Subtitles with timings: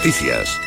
[0.00, 0.58] noticias.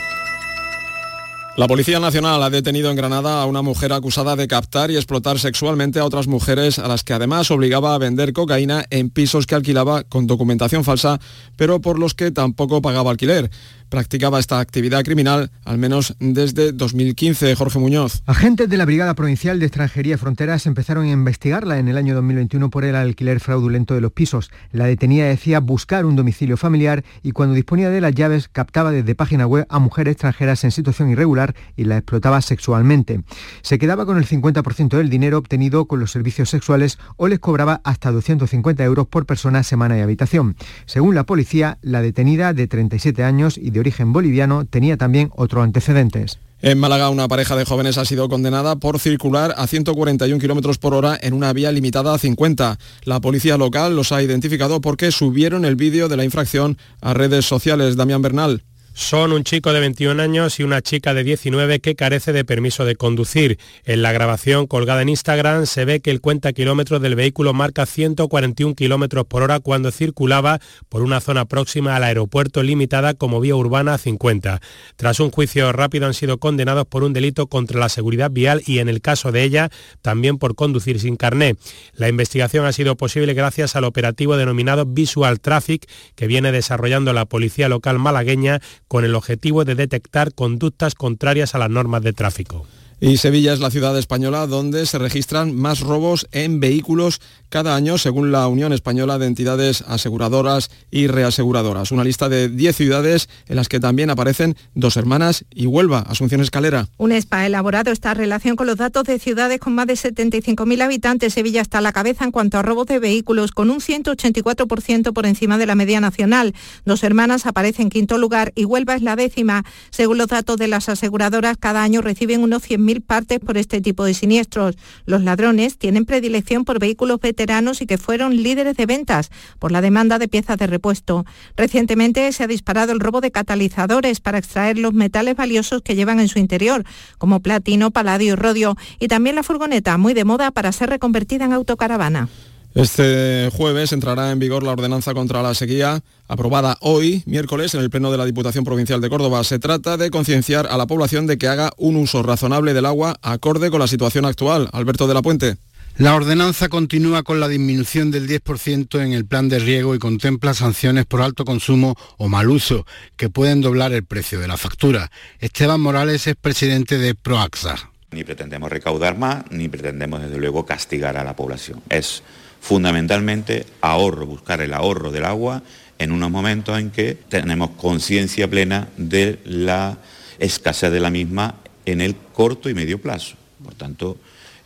[1.57, 5.39] La Policía Nacional ha detenido en Granada a una mujer acusada de captar y explotar
[5.39, 9.55] sexualmente a otras mujeres a las que además obligaba a vender cocaína en pisos que
[9.55, 11.19] alquilaba con documentación falsa,
[11.55, 13.49] pero por los que tampoco pagaba alquiler
[13.93, 17.55] practicaba esta actividad criminal al menos desde 2015.
[17.55, 18.23] Jorge Muñoz.
[18.25, 22.15] Agentes de la Brigada Provincial de Extranjería y Fronteras empezaron a investigarla en el año
[22.15, 24.49] 2021 por el alquiler fraudulento de los pisos.
[24.71, 29.13] La detenida decía buscar un domicilio familiar y cuando disponía de las llaves captaba desde
[29.13, 33.21] página web a mujeres extranjeras en situación irregular y la explotaba sexualmente.
[33.61, 37.79] Se quedaba con el 50% del dinero obtenido con los servicios sexuales o les cobraba
[37.83, 40.55] hasta 250 euros por persona, semana y habitación.
[40.87, 45.63] Según la policía, la detenida de 37 años y de origen boliviano tenía también otros
[45.63, 46.39] antecedentes.
[46.61, 50.93] En Málaga, una pareja de jóvenes ha sido condenada por circular a 141 kilómetros por
[50.93, 52.79] hora en una vía limitada a 50.
[53.03, 57.45] La policía local los ha identificado porque subieron el vídeo de la infracción a redes
[57.45, 57.97] sociales.
[57.97, 62.31] Damián Bernal son un chico de 21 años y una chica de 19 que carece
[62.31, 63.57] de permiso de conducir.
[63.85, 67.87] En la grabación colgada en Instagram se ve que el cuenta kilómetros del vehículo marca
[67.87, 70.59] 141 kilómetros por hora cuando circulaba
[70.89, 74.61] por una zona próxima al aeropuerto limitada como vía urbana a 50.
[74.95, 78.77] Tras un juicio rápido han sido condenados por un delito contra la seguridad vial y
[78.77, 79.69] en el caso de ella
[80.03, 81.55] también por conducir sin carné.
[81.93, 87.25] La investigación ha sido posible gracias al operativo denominado Visual Traffic que viene desarrollando la
[87.25, 92.65] policía local malagueña con el objetivo de detectar conductas contrarias a las normas de tráfico.
[92.99, 97.97] Y Sevilla es la ciudad española donde se registran más robos en vehículos cada año,
[97.97, 101.91] según la Unión Española de Entidades Aseguradoras y Reaseguradoras.
[101.91, 106.41] Una lista de 10 ciudades en las que también aparecen dos hermanas y Huelva, Asunción
[106.41, 106.87] Escalera.
[106.97, 110.81] Un ESPA ha elaborado esta relación con los datos de ciudades con más de 75.000
[110.81, 111.33] habitantes.
[111.33, 115.25] Sevilla está a la cabeza en cuanto a robos de vehículos, con un 184% por
[115.25, 116.55] encima de la media nacional.
[116.85, 119.63] Dos hermanas aparecen en quinto lugar y Huelva es la décima.
[119.91, 124.05] Según los datos de las aseguradoras, cada año reciben unos 100.000 partes por este tipo
[124.05, 124.75] de siniestros.
[125.05, 129.81] Los ladrones tienen predilección por vehículos veteranos y que fueron líderes de ventas por la
[129.81, 131.25] demanda de piezas de repuesto.
[131.55, 136.19] Recientemente se ha disparado el robo de catalizadores para extraer los metales valiosos que llevan
[136.19, 136.83] en su interior,
[137.17, 141.45] como platino, paladio y rodio, y también la furgoneta, muy de moda para ser reconvertida
[141.45, 142.29] en autocaravana.
[142.75, 147.91] Este jueves entrará en vigor la ordenanza contra la sequía, aprobada hoy, miércoles, en el
[147.91, 149.43] Pleno de la Diputación Provincial de Córdoba.
[149.43, 153.15] Se trata de concienciar a la población de que haga un uso razonable del agua
[153.21, 154.69] acorde con la situación actual.
[154.73, 155.57] Alberto de la Puente.
[155.97, 160.55] La ordenanza continúa con la disminución del 10% en el plan de riego y contempla
[160.55, 165.11] sanciones por alto consumo o mal uso, que pueden doblar el precio de la factura.
[165.39, 167.91] Esteban Morales es presidente de Proaxa.
[168.09, 171.81] Ni pretendemos recaudar más, ni pretendemos desde luego castigar a la población.
[171.89, 172.23] Es
[172.63, 175.63] fundamentalmente ahorro, buscar el ahorro del agua
[175.99, 179.97] en unos momentos en que tenemos conciencia plena de la
[180.39, 183.35] escasez de la misma en el corto y medio plazo.
[183.61, 184.17] Por tanto,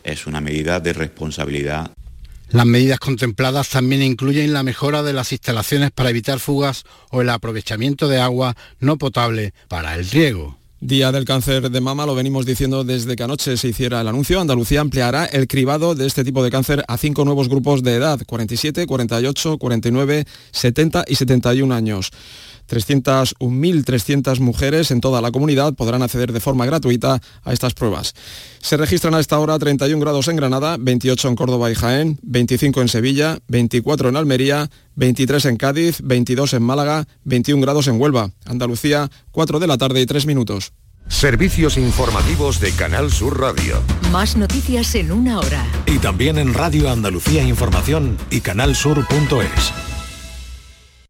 [0.04, 1.90] es una medida de responsabilidad.
[2.50, 7.28] Las medidas contempladas también incluyen la mejora de las instalaciones para evitar fugas o el
[7.30, 10.57] aprovechamiento de agua no potable para el riego.
[10.80, 14.40] Día del cáncer de mama, lo venimos diciendo desde que anoche se hiciera el anuncio.
[14.40, 18.20] Andalucía ampliará el cribado de este tipo de cáncer a cinco nuevos grupos de edad,
[18.24, 22.12] 47, 48, 49, 70 y 71 años.
[22.68, 28.14] 301.300 mujeres en toda la comunidad podrán acceder de forma gratuita a estas pruebas.
[28.60, 32.82] Se registran a esta hora 31 grados en Granada, 28 en Córdoba y Jaén, 25
[32.82, 38.30] en Sevilla, 24 en Almería, 23 en Cádiz, 22 en Málaga, 21 grados en Huelva.
[38.44, 40.72] Andalucía, 4 de la tarde y 3 minutos.
[41.08, 43.82] Servicios informativos de Canal Sur Radio.
[44.12, 45.66] Más noticias en una hora.
[45.86, 49.87] Y también en Radio Andalucía Información y canalsur.es.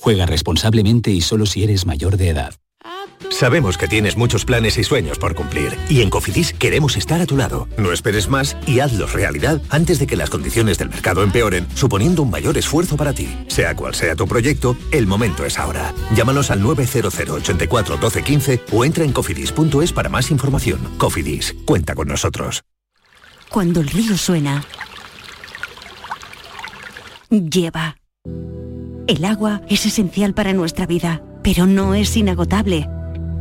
[0.00, 2.54] Juega responsablemente y solo si eres mayor de edad.
[3.28, 7.26] Sabemos que tienes muchos planes y sueños por cumplir y en Cofidis queremos estar a
[7.26, 7.68] tu lado.
[7.76, 12.22] No esperes más y hazlos realidad antes de que las condiciones del mercado empeoren, suponiendo
[12.22, 13.28] un mayor esfuerzo para ti.
[13.48, 15.94] Sea cual sea tu proyecto, el momento es ahora.
[16.14, 20.80] Llámanos al 900 84 12 15 o entra en cofidis.es para más información.
[20.96, 22.62] Cofidis, cuenta con nosotros.
[23.50, 24.64] Cuando el río suena,
[27.28, 27.99] lleva.
[29.10, 32.88] El agua es esencial para nuestra vida, pero no es inagotable.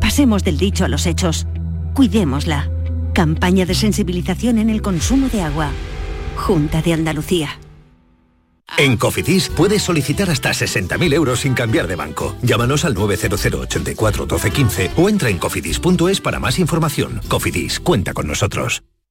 [0.02, 1.46] Pasemos del dicho a los hechos.
[1.94, 2.72] cuidémosla.
[3.14, 5.70] Campaña de sensibilización en el consumo de agua.
[6.38, 7.60] Junta de Andalucía.
[8.80, 12.36] En Cofidis puedes solicitar hasta 60.000 euros sin cambiar de banco.
[12.42, 17.22] Llámanos al 900 84 12 15 o entra en cofidis.es para más información.
[17.28, 18.82] Cofidis, cuenta con nosotros.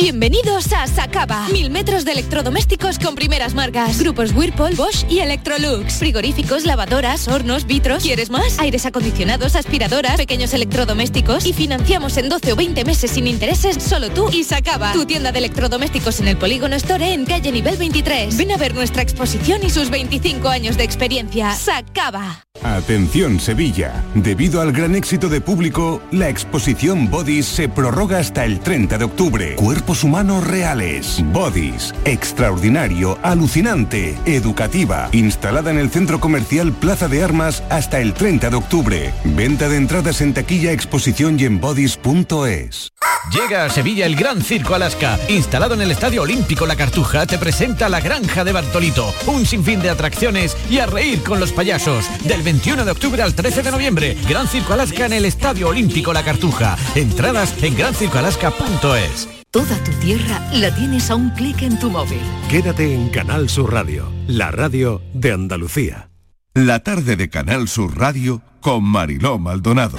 [0.00, 1.48] Bienvenidos a Sacaba.
[1.48, 3.98] Mil metros de electrodomésticos con primeras marcas.
[3.98, 5.94] Grupos Whirlpool, Bosch y Electrolux.
[5.94, 8.04] Frigoríficos, lavadoras, hornos, vitros.
[8.04, 8.60] ¿Quieres más?
[8.60, 11.44] Aires acondicionados, aspiradoras, pequeños electrodomésticos.
[11.44, 14.92] Y financiamos en 12 o 20 meses sin intereses solo tú y Sacaba.
[14.92, 18.36] Tu tienda de electrodomésticos en el Polígono Store en calle nivel 23.
[18.36, 21.52] Ven a ver nuestra exposición y sus 25 años de experiencia.
[21.56, 22.44] Sacaba.
[22.62, 28.58] Atención Sevilla, debido al gran éxito de público, la exposición Bodies se prorroga hasta el
[28.58, 29.56] 30 de octubre.
[29.88, 31.24] Humanos reales.
[31.32, 38.50] Bodies, extraordinario, alucinante, educativa, instalada en el centro comercial Plaza de Armas hasta el 30
[38.50, 39.14] de octubre.
[39.24, 42.92] Venta de entradas en taquilla, exposición y en bodies.es.
[43.32, 45.18] Llega a Sevilla el Gran Circo Alaska.
[45.28, 49.12] Instalado en el Estadio Olímpico La Cartuja, te presenta la Granja de Bartolito.
[49.26, 52.06] Un sinfín de atracciones y a reír con los payasos.
[52.24, 54.16] Del 21 de octubre al 13 de noviembre.
[54.28, 56.76] Gran Circo Alaska en el Estadio Olímpico La Cartuja.
[56.94, 59.37] Entradas en grancircoalaska.es.
[59.58, 62.20] Toda tu tierra la tienes a un clic en tu móvil.
[62.48, 66.10] Quédate en Canal Sur Radio, la radio de Andalucía.
[66.54, 69.98] La tarde de Canal Sur Radio con Mariló Maldonado.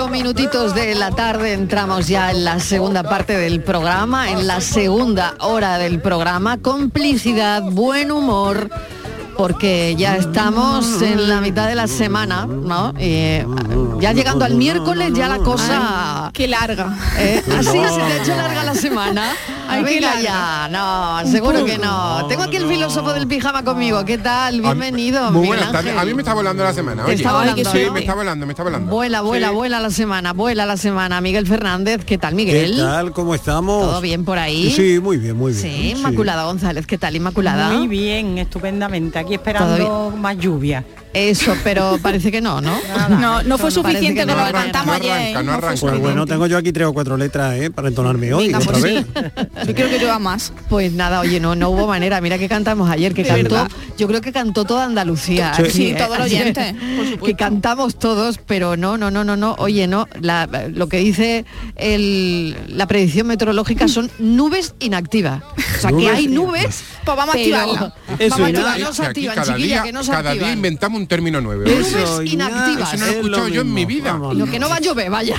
[0.00, 4.62] 8 minutitos de la tarde entramos ya en la segunda parte del programa, en la
[4.62, 6.56] segunda hora del programa.
[6.56, 8.70] Complicidad, buen humor,
[9.36, 12.94] porque ya estamos en la mitad de la semana, ¿no?
[12.98, 13.44] Eh,
[14.00, 16.30] ya llegando al miércoles ya la cosa...
[16.32, 16.96] Qué larga.
[17.18, 19.24] Eh, ¿Así se te ha hecho larga la semana?
[19.70, 20.22] Ay, qué Venga larga.
[20.22, 22.26] ya, no, seguro que no.
[22.26, 24.04] Tengo aquí el filósofo del pijama conmigo.
[24.04, 24.60] ¿Qué tal?
[24.60, 25.30] Bienvenido.
[25.30, 25.96] Muy buenas tardes.
[25.96, 27.04] A mí me está volando la semana.
[27.04, 27.14] Oye.
[27.14, 27.92] está volando, sí, ¿no?
[27.92, 28.90] me está volando, me está volando.
[28.90, 29.54] Vuela, vuela, Sí.
[29.54, 31.20] vuela la semana, vuela la semana.
[31.20, 32.72] Miguel Fernández, ¿qué tal, Miguel?
[32.74, 33.12] ¿Qué tal?
[33.12, 33.82] ¿Cómo estamos?
[33.84, 34.72] ¿Todo bien por ahí?
[34.72, 35.62] Sí, muy bien, muy bien.
[35.62, 37.70] Sí, Inmaculada González, ¿qué tal, Inmaculada?
[37.70, 39.18] Muy bien, estupendamente.
[39.20, 40.84] Aquí esperando más lluvia.
[41.12, 42.78] Eso, pero parece que no, ¿no?
[43.08, 45.80] No, no fue Parece suficiente que no lo que arranca, cantamos no arranca, no arranca.
[45.80, 47.70] Pues bueno, tengo yo aquí tres o cuatro letras ¿eh?
[47.70, 48.46] para entonarme hoy.
[48.46, 49.06] Venga, otra pues vez.
[49.66, 50.52] Yo creo que lleva más.
[50.68, 52.20] Pues nada, oye, no, no hubo manera.
[52.20, 53.70] Mira que cantamos ayer, que cantó, verdad.
[53.98, 55.52] yo creo que cantó toda Andalucía.
[55.56, 55.70] Sí.
[55.70, 55.94] Sí, ¿eh?
[55.96, 57.26] todo el Ayer, oyente, por supuesto.
[57.26, 59.54] Que cantamos todos, pero no, no, no, no, no.
[59.58, 61.44] Oye, no, la- lo que dice
[61.76, 65.42] el- la predicción meteorológica son nubes inactivas.
[65.76, 66.82] O sea, que hay nubes.
[67.04, 67.94] Pues vamos a activarla.
[68.18, 69.92] Eso, Vamos a y nada, activar, no se que aquí activan, cada chiquilla, día, que
[69.92, 71.62] no se cada día inventamos un término nuevo.
[71.62, 72.94] Nubes Eso, inactivas.
[72.94, 74.12] Eso no lo he Es lo escuchado yo en mi vida.
[74.12, 74.36] vamos.
[74.36, 75.36] Lo que no va a llover, vaya.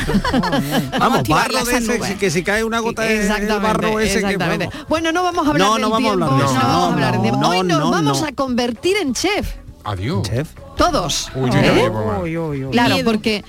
[0.99, 2.17] Vamos, activarla barro de esa ese, nube.
[2.19, 4.67] que si cae una gota de Exactamente, barro exactamente.
[4.67, 4.87] vamos.
[4.89, 6.61] Bueno, no vamos a hablar No, del no vamos a tiempo, hablar de eso, no,
[6.61, 8.27] no, vamos a hablar no, de- no, Hoy nos no, vamos no.
[8.27, 9.53] a convertir en chef,
[9.83, 10.21] Adiós.
[10.27, 10.49] Chef.
[10.77, 11.29] todos.
[11.35, 11.75] Uy, yo ya ¿Eh?
[11.75, 12.71] llevo mal.
[12.71, 13.05] Claro, Miedo.
[13.11, 13.43] porque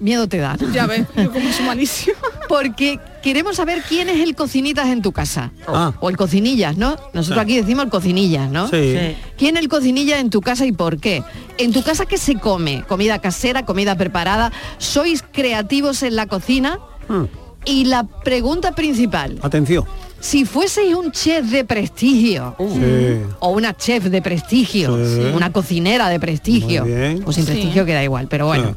[0.00, 0.56] miedo te da.
[0.72, 2.16] Ya ves, yo como es malísimo.
[2.48, 5.50] Porque queremos saber quién es el cocinitas en tu casa.
[5.66, 5.92] Ah.
[6.00, 6.96] O el cocinillas, ¿no?
[7.14, 8.68] Nosotros aquí decimos el cocinillas, ¿no?
[8.68, 9.16] Sí.
[9.36, 11.22] ¿Quién es el cocinilla en tu casa y por qué?
[11.56, 12.84] En tu casa, ¿qué se come?
[12.86, 14.52] ¿Comida casera, comida preparada?
[14.78, 16.78] ¿Sois creativos en la cocina?
[17.08, 17.24] Hmm.
[17.64, 19.84] Y la pregunta principal, Atención.
[20.20, 23.20] Si fueseis un chef de prestigio Sí.
[23.38, 25.20] o una chef de prestigio, Sí.
[25.34, 26.84] una cocinera de prestigio,
[27.24, 27.52] o sin Sí.
[27.52, 28.74] prestigio queda igual, pero bueno.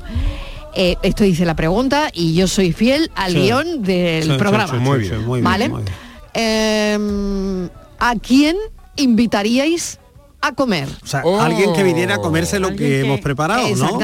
[0.75, 3.39] Eh, esto dice la pregunta y yo soy fiel al Sí.
[3.41, 4.67] guion del programa.
[4.73, 5.69] sí, muy bien, muy bien, ¿Vale?
[5.69, 5.93] muy bien.
[6.33, 7.69] Em,
[7.99, 8.55] ¿A quién
[8.95, 9.99] invitaríais
[10.41, 10.87] a comer?
[11.03, 13.99] O sea, alguien que viniera a comerse lo que hemos preparado, ¿no?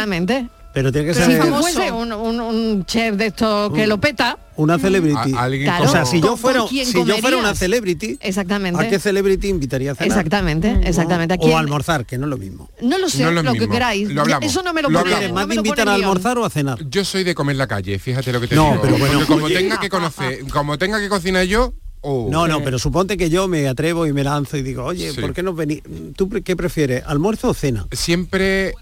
[0.78, 4.38] Pero tiene que Si ser fuese un, un- un chef de estos que lo peta,
[4.58, 5.34] una celebrity.
[5.34, 5.86] A- alguien Claro.
[5.86, 8.80] o sea, si ¿Con- yo fuera, si yo fuera una celebrity, exactamente.
[8.86, 10.08] ¿a qué celebrity invitaría a cenar?
[10.16, 11.34] Exactamente, exactamente.
[11.34, 12.70] ¿A O a almorzar, que no es lo mismo.
[12.84, 14.08] No lo sé, No lo, lo que queráis.
[14.12, 14.46] Lo hablamos.
[14.46, 15.30] Eso no me lo, Lo pone, hablamos.
[15.30, 16.78] no ¿Más me invitan a almorzar o a cenar?
[16.88, 18.82] Yo soy de comer la calle, fíjate lo que te No, digo.
[18.84, 19.56] pero bueno, Porque como oye.
[19.56, 22.28] tenga que conocer, como tenga que cocinar yo, oh.
[22.32, 25.22] No, no, pero suponte que yo me atrevo y me lanzo y digo, oye, Sí.
[25.22, 25.82] ¿por qué no venís?
[26.16, 27.88] ¿Tú qué prefieres, almuerzo o cena?
[27.94, 28.76] Siempre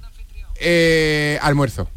[0.56, 1.90] eh, almuerzo.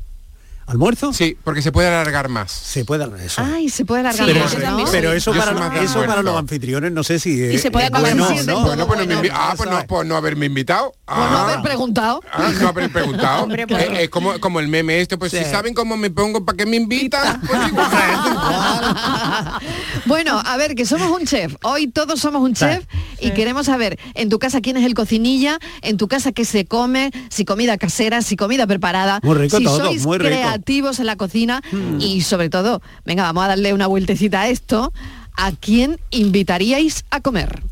[0.69, 1.13] ¿Almuerzo?
[1.15, 2.53] Sí, porque se puede alargar más.
[2.53, 3.43] Se puede alargar eso.
[3.43, 4.85] Ay, se puede alargar pero, más, ¿no?
[4.93, 8.61] pero eso, para, más los anfitriones no sé si Y se puede bueno, siendo ¿no?
[8.67, 9.35] Bueno, pues no, bueno.
[9.35, 10.93] ah, pues no, pues no haberme invitado.
[11.07, 11.45] Por no Ah.
[11.45, 12.23] haber preguntado.
[12.31, 13.43] Ah, no haber preguntado.
[13.45, 16.45] Hombre, pues- Eh, eh, como, como el meme este, pues si saben cómo me pongo,
[16.45, 17.41] ¿para qué me invitan?
[17.41, 17.89] Pues igual.
[20.07, 21.55] Bueno, a ver, que somos un chef.
[21.63, 22.85] Hoy todos somos un chef
[23.21, 26.65] y queremos saber en tu casa quién es el cocinilla, en tu casa qué se
[26.67, 30.35] come, si comida casera, si comida preparada, Muy rico si todo, sois muy rico.
[30.63, 32.01] Creativos en la cocina Mm.
[32.01, 34.93] y sobre todo, venga, vamos a darle una vueltecita a esto.
[35.37, 37.63] ¿A quién invitaríais a comer?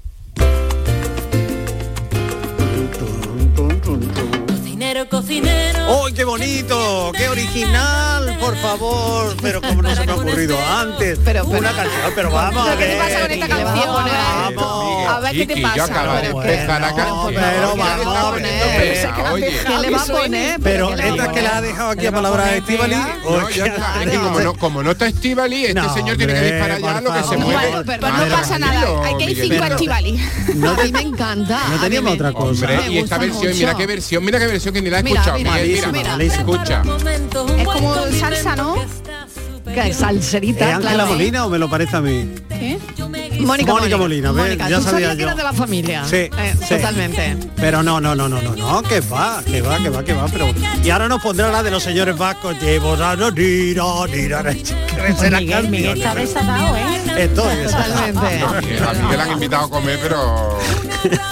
[4.47, 5.09] Cocinero, cocinero.
[5.89, 7.13] ¡Oh, qué bonito!
[7.17, 8.37] ¡Qué original!
[8.41, 9.37] Por favor.
[9.41, 11.19] Pero como no se me ha ocurrido antes.
[11.25, 12.99] Pero, Una canción, pero vamos a ¿Pero qué te ver.
[12.99, 13.95] pasa con esta canción?
[13.95, 15.09] Vamos.
[15.09, 15.85] A ver qué te pasa.
[15.85, 16.37] acabo de Pero
[17.35, 19.09] pero vamos a ver.
[19.33, 20.61] Oye, ¿Qué le va a poner?
[20.61, 22.97] Pero ¿qué le va a esta que la ha dejado aquí a palabras de Estivali.
[23.53, 27.23] Que como no, como no está Estivali, este señor tiene que disparar ya lo que
[27.23, 27.85] se mueve.
[27.85, 29.05] Pues no pasa nada.
[29.05, 30.21] Hay que ir cinco a Estivali.
[30.67, 31.61] a mí me encanta.
[31.71, 32.89] No teníamos otra cosa.
[32.89, 35.03] Y esta versión, mira qué versión, mira qué versión que ni la he
[35.35, 35.93] escuchado.
[35.93, 36.83] mira, escucha.
[37.59, 38.77] Es como salsa, ¿no?
[39.85, 41.11] Que salserita, ¿Es Ángela claro.
[41.11, 42.31] Molina o me lo parece a mí?
[42.49, 42.79] ¿Qué?
[43.41, 44.33] Mónica, Mónica Molina.
[44.33, 45.27] Mónica, Ya tú sabía que yo.
[45.27, 46.05] era de la familia.
[46.09, 46.75] Sí, Eh, sí.
[46.77, 47.37] Totalmente.
[47.57, 50.27] Pero no, no, no, no, no, no, que va, que va, que va, que va,
[50.29, 50.47] pero
[50.83, 55.31] y ahora nos pondrá la de los señores vascos, llevo a no tira, tira, que
[55.31, 57.03] la Miguel, Miguel está desatado, ¿eh?
[57.25, 57.57] Estoy.
[57.65, 58.43] Totalmente.
[58.43, 60.59] A Miguel- han invitado a comer, pero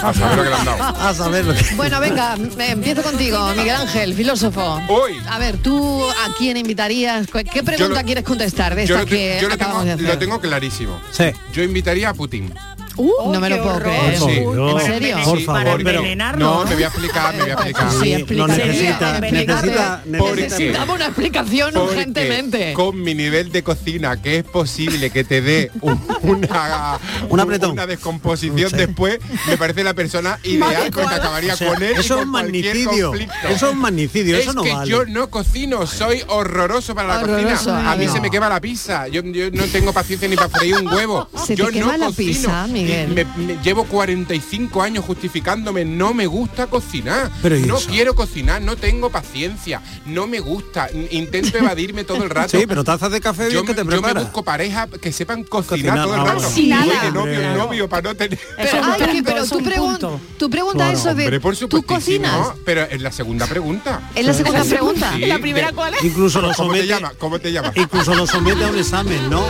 [0.03, 0.83] a saber lo que le han dado.
[0.83, 4.81] a saber lo que Bueno, venga, eh, empiezo contigo, Miguel Ángel, filósofo.
[4.87, 5.17] Uy.
[5.29, 7.27] A ver, ¿tú a quién invitarías?
[7.27, 9.83] ¿Qué qué pregunta lo- quieres contestar de Yo, esta lo, te- que yo lo, tengo,
[9.83, 10.07] de hacer?
[10.07, 10.99] lo tengo clarísimo.
[11.11, 11.25] Sí.
[11.53, 12.53] Yo invitaría a Putin.
[12.97, 14.17] Uh, no me lo puedo creer.
[14.17, 14.23] Sí.
[14.25, 15.17] ¿En serio?
[15.25, 16.01] Por favor, porque- pero-
[16.37, 17.91] no, me voy a explicar, me voy a explicar.
[18.01, 20.03] Sí, explica- necesita, necesita.
[20.05, 22.73] Necesitamos una explicación Porque urgentemente.
[22.73, 26.97] con mi nivel de cocina, que es posible que te dé un- una,
[27.29, 27.71] Un apretón.
[27.71, 31.91] una descomposición después, me parece la persona ideal porque acabaría O sea, con él.
[31.93, 33.07] eso es con un cualquier magnicidio.
[33.09, 33.35] conflicto.
[33.49, 34.89] Eso es un magnicidio, Es eso no que vale.
[34.91, 37.91] yo no cocino, soy horroroso para la Horroroso, cocina.
[37.91, 38.13] A mí no.
[38.13, 39.07] se me quema la pizza.
[39.07, 41.27] Yo, yo no tengo paciencia ni para freír un huevo.
[41.45, 42.27] Se te yo quema no la cocino.
[42.33, 43.27] pizza, Miguel.
[43.37, 47.31] Me- me- llevo 45 años justificándome, no me gusta cocinar.
[47.41, 47.89] Pero ¿y no eso?
[47.89, 50.89] quiero cocinar, no tengo paciencia, no me gusta.
[51.11, 52.45] Intento evadirme todo el rato.
[52.59, 55.11] Sí, pero tazas de café yo, bien que te me, yo me busco pareja que
[55.11, 56.49] sepan cocinar, Cocinar, todo el ah, rato.
[56.49, 56.85] Sí, nada.
[57.01, 58.39] Oye, novio, novio, para no tener...
[58.55, 60.19] Pero, Eso es un ay, que- pero un pregun- punto.
[60.37, 62.49] tu pregunta Claro, eso de Hombre, por ¿tú cocinas?
[62.63, 64.09] pero es la segunda pregunta.
[64.15, 65.13] Es la segunda pregunta.
[65.15, 66.03] Sí, ¿La primera cuál es?
[66.03, 67.13] Incluso lo ¿Cómo te somete, llamas?
[67.17, 67.71] ¿Cómo te llamas?
[67.75, 69.43] incluso lo somete a un examen, ¿no?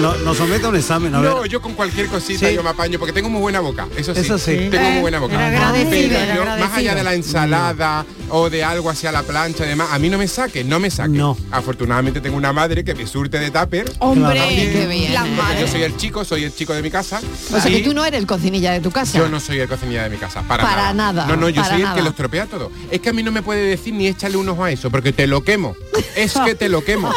[0.00, 1.50] Lo, lo somete a un examen, a No, ver.
[1.50, 2.54] yo con cualquier cosita Sí.
[2.54, 4.20] yo me apaño porque tengo muy buena boca, eso sí.
[4.20, 4.68] Eso sí.
[4.70, 5.46] Tengo muy Eh, buena boca.
[5.46, 9.68] agradecido, Pero yo, más allá de la ensalada o de algo hacia la plancha y
[9.68, 11.10] demás, a mí no me saque, no me saque.
[11.10, 11.36] No.
[11.50, 13.92] Afortunadamente tengo una madre que me surte de tupper.
[14.00, 15.12] Hombre, qué bien.
[15.14, 15.70] Porque yo madres.
[15.70, 17.20] soy el chico, soy el chico de mi casa.
[17.52, 19.16] O sea que tú no eres el cocinilla de tu casa.
[19.18, 21.74] yo no soy el cocinilla de mi casa, para, Para nada, No, no, yo para
[21.74, 22.70] soy el que lo estropea todo.
[22.90, 25.12] Es que a mí no me puede decir ni échale un ojo a eso, porque
[25.12, 25.76] te lo quemo.
[26.16, 27.10] Es que te lo quemo.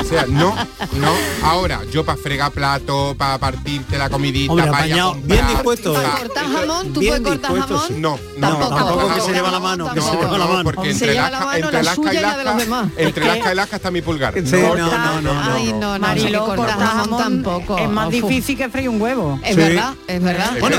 [0.00, 0.54] O sea, no,
[0.96, 1.12] no.
[1.42, 5.38] Ahora, yo para fregar plato, para partirte la comidita, Hombre, para ir a apañado, comprar,
[5.38, 6.02] bien dispuesto, pa-.
[6.02, 6.92] ¿Para cortar jamón?
[6.92, 7.88] ¿Tú Bien puedes cortar dispuesto, jamón?
[7.88, 8.00] sí.
[8.00, 8.74] No, No, Tampoco.
[8.76, 10.64] tampoco que se lleva la mano, que se lleva la mano.
[10.64, 12.88] porque entre y y la de los Alaska, demás.
[12.96, 14.34] entre Alaska y Alaska está mi pulgar.
[14.42, 15.42] No, no, no, no.
[15.54, 17.78] Ay, no, no, Marilo, cortar jamón tampoco.
[17.78, 19.38] Es más difícil que freír un huevo.
[19.44, 20.52] Es verdad, es verdad.
[20.60, 20.76] Bueno,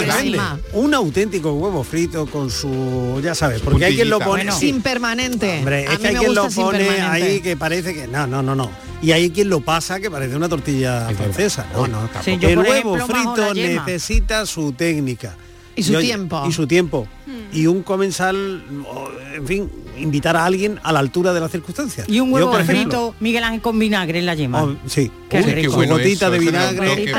[0.74, 4.52] Un auténtico huevo frito con su, ya sabes, porque hay quien lo pone.
[4.52, 5.60] Sin permanente.
[5.60, 8.70] Hombre, es que hay quien lo pone ahí que parece que no, no, no, no
[9.04, 11.68] y hay quien lo pasa que parece una tortilla francesa.
[12.26, 15.36] El huevo frito necesita su técnica.
[15.76, 16.44] Y su tiempo.
[16.48, 17.08] Y su tiempo.
[17.26, 17.58] Hmm.
[17.58, 18.64] Y un comensal,
[19.36, 22.08] en fin, invitar a alguien a la altura de las circunstancias.
[22.08, 24.64] Y un huevo frito, Miguel Ángel, con vinagre en la yema.
[24.64, 25.12] Oh, sí.
[25.30, 27.12] Qué Uy, gotita de vinagre.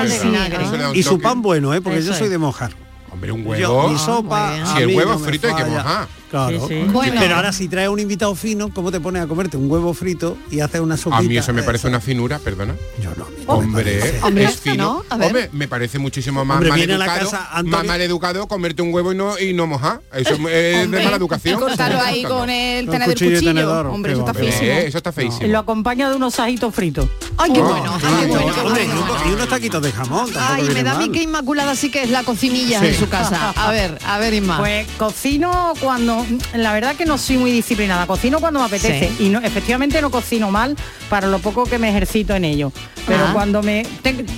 [0.95, 1.83] Y su pan bueno, ¿eh?
[1.83, 2.73] porque yo soy de mojar.
[3.11, 3.61] Hombre, un huevo.
[3.61, 4.55] Yo, mi sopa.
[4.55, 6.67] Ah, si el huevo frito hay que mojar Claro.
[6.67, 6.91] Sí, sí.
[6.91, 7.21] Bueno.
[7.21, 10.37] Pero ahora si traes un invitado fino, ¿cómo te pones a comerte un huevo frito
[10.51, 11.19] y haces una sopita?
[11.19, 12.75] A mí eso me parece una finura, perdona.
[13.01, 13.29] Yo no.
[13.47, 15.05] Hombre, hombre, es fino.
[15.09, 17.31] No, hombre, me parece muchísimo más hombre, mal educado,
[17.65, 20.01] más mal educado comerte un huevo y no y no mojar.
[20.13, 21.61] Eso es de mala educación.
[21.61, 23.51] Cortarlo ahí no, con el tenedor cuchillo, cuchillo.
[23.51, 24.65] Tenedor, hombre, eso está feísimo.
[24.65, 25.47] Eh, eso está feísimo.
[25.47, 27.09] Lo acompaña de unos ajitos fritos.
[27.37, 28.63] Ay, qué ah, bueno, ay, qué bueno.
[28.65, 28.89] Hombre,
[29.29, 30.29] y unos taquitos de jamón.
[30.37, 33.51] Ay, me da a mí que Inmaculada sí que es la cocinilla en su casa.
[33.51, 34.59] A ver, a ver, Inma.
[34.59, 36.24] Pues cocino cuando
[36.55, 38.07] la verdad que no soy muy disciplinada.
[38.07, 40.77] Cocino cuando me apetece y no, efectivamente no cocino mal
[41.09, 42.73] para lo poco que me ejercito en ello.
[43.07, 43.31] Pero ah.
[43.33, 43.87] cuando me,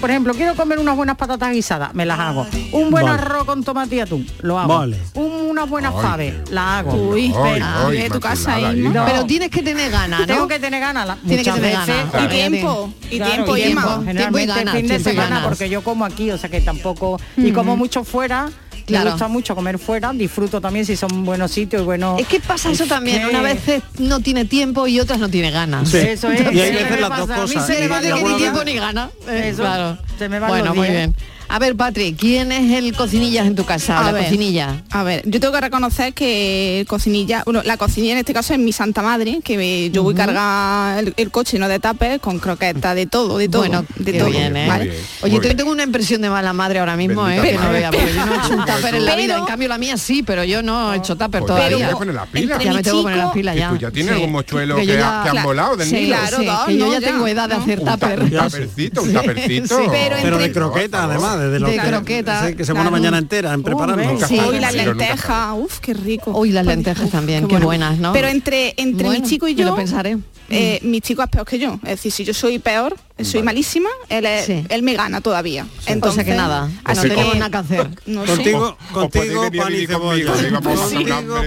[0.00, 2.47] por ejemplo, quiero comer unas buenas patatas guisadas, me las hago.
[2.73, 4.78] Un buen arroz con tomate y atún, lo hago.
[4.78, 4.99] Vale.
[5.14, 7.14] Unas buenas faves, las hago.
[7.14, 9.05] Pero, tu casa ¿no?
[9.07, 10.26] Pero tienes que tener ganas, ¿no?
[10.26, 11.19] Tengo que tener ganas.
[11.26, 12.25] Tienes que tener ganas.
[12.25, 14.02] Y tiempo, y tiempo, y tiempo.
[14.05, 17.52] Generalmente y el fin de semana, porque yo como aquí, o sea que tampoco, y
[17.52, 18.50] como mucho fuera,
[18.88, 22.21] me gusta mucho comer fuera, disfruto también si son buenos sitios y buenos...
[22.21, 23.59] Es que pasa eso también, una vez
[23.99, 25.93] no tiene tiempo y otras no tiene ganas.
[25.93, 26.40] Eso es.
[26.52, 26.76] Y hay.
[26.78, 29.11] A mí ni tiempo ni gana.
[29.28, 29.99] Eso.
[30.19, 31.14] Se me van bueno, los muy bien.
[31.49, 34.12] A ver, Patrick, ¿quién es el cocinillas en tu casa?
[34.12, 34.83] La cocinilla.
[34.91, 38.59] A ver, yo tengo que reconocer que cocinilla, bueno, la cocinilla en este caso es
[38.59, 40.21] mi santa madre, que yo voy uh -huh.
[40.21, 43.65] cargar el, coche no de tapes con croquetas, de todo, de todo,
[43.97, 44.31] de todo.
[44.31, 44.57] Bien.
[44.57, 44.93] ¿eh?
[45.23, 47.41] Oye, yo tengo una impresión de mala madre ahora mismo, ¿eh?
[47.41, 47.61] Bendita.
[47.61, 49.38] Que no vea, porque yo hecho un tupper en la vida.
[49.38, 51.95] En cambio la mía sí, pero yo no he hecho tupper todavía.
[51.99, 52.62] Pero, las pilas.
[52.62, 53.69] Ya me tengo que poner las pilas ya.
[53.71, 56.17] Tú ya tienes algún mochuelo que, ya, que, han volado del sí, Nilo.
[56.17, 58.23] Claro, yo ya, tengo edad de hacer tupper.
[58.23, 59.79] Un tapercito, un tapercito.
[59.91, 64.02] Pero de croquetas además de que, croqueta, que se pone mañana entera en preparando.
[64.02, 66.33] Uh, las lentejas, uff, qué rico.
[66.38, 68.12] Uy, las lentejas también, qué, buenas, ¿no?
[68.12, 70.19] Pero entre, entre bueno, mi chico y yo, lo pensaré.
[70.49, 70.90] Eh, mm.
[70.90, 71.75] Mi chico es peor que yo.
[71.83, 75.66] Es decir, si yo soy peor, soy malísima, él, él me gana todavía.
[75.87, 77.90] Entonces, que nada, que no tenemos nada que hacer.
[78.07, 78.95] No contigo, sé.
[78.95, 80.61] contigo, contigo pan y cebolla.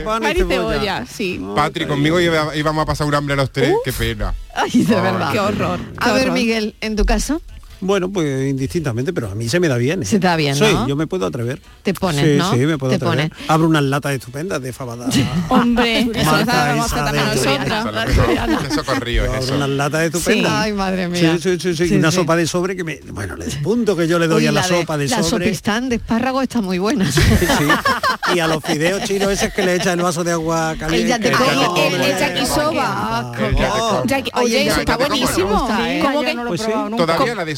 [0.04, 1.42] pan y cebolla, sí.
[1.56, 4.34] Patri, conmigo íbamos a pasar un hambre a los tres, qué pena.
[4.54, 5.32] Ay, de verdad.
[5.32, 5.80] Qué horror.
[5.98, 7.42] a ver, Miguel, ¿en tu caso?
[7.82, 10.04] Bueno, pues indistintamente, pero a mí se me da bien.
[10.04, 10.06] ¿eh?
[10.06, 10.88] Se da bien, Soy, ¿no?
[10.88, 11.62] yo me puedo atrever.
[11.84, 12.52] Te pones, sí, ¿no?
[12.52, 13.30] Sí, me puedo te atrever.
[13.30, 13.50] Pones.
[13.50, 15.08] Abro unas latas estupendas de fabada.
[15.50, 17.68] Hombre, Marta, eso está también nosotros.
[18.18, 18.84] Eso
[19.34, 20.52] Abro unas latas estupendas.
[20.52, 20.58] Sí.
[20.58, 21.38] Ay, madre mía.
[21.40, 21.96] Sí, sí, sí, sí.
[21.96, 23.00] una sopa de sobre que me...
[23.12, 25.22] Bueno, el punto que yo le doy Uy, a la, la sopa de, sobre...
[25.22, 27.10] La sopistán de espárrago está muy buena.
[27.12, 27.66] Sí, sí.
[28.36, 31.06] Y a los fideos chinos esos que le echan el vaso de agua caliente.
[31.06, 32.84] Ella te El yakisoba.
[32.86, 34.04] Ah, ah.
[34.34, 35.68] Oye, eso está buenísimo.
[36.02, 36.36] ¿Cómo que?
[36.98, 37.56] Todavía la de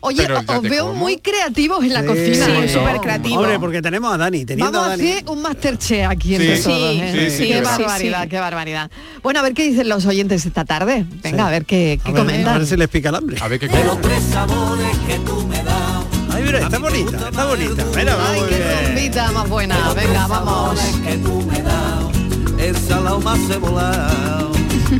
[0.00, 2.46] Oye, os veo muy creativos en la cocina.
[2.46, 3.38] Sí, súper creativos.
[3.38, 4.44] Hombre, porque tenemos a Dani.
[4.56, 6.56] Vamos a, hacer un masterchef aquí entre ¿eh?
[6.56, 8.90] sí, Sí, qué barbaridad, qué barbaridad.
[9.22, 11.04] Bueno, a ver qué dicen los oyentes esta tarde.
[11.22, 13.36] Venga, a ver qué, qué a les pica el hambre.
[13.40, 13.68] A ver qué
[16.34, 17.84] Ay, mira, está bonita, está bonita.
[17.94, 19.92] Ay, qué más buena.
[19.94, 20.80] Venga, vamos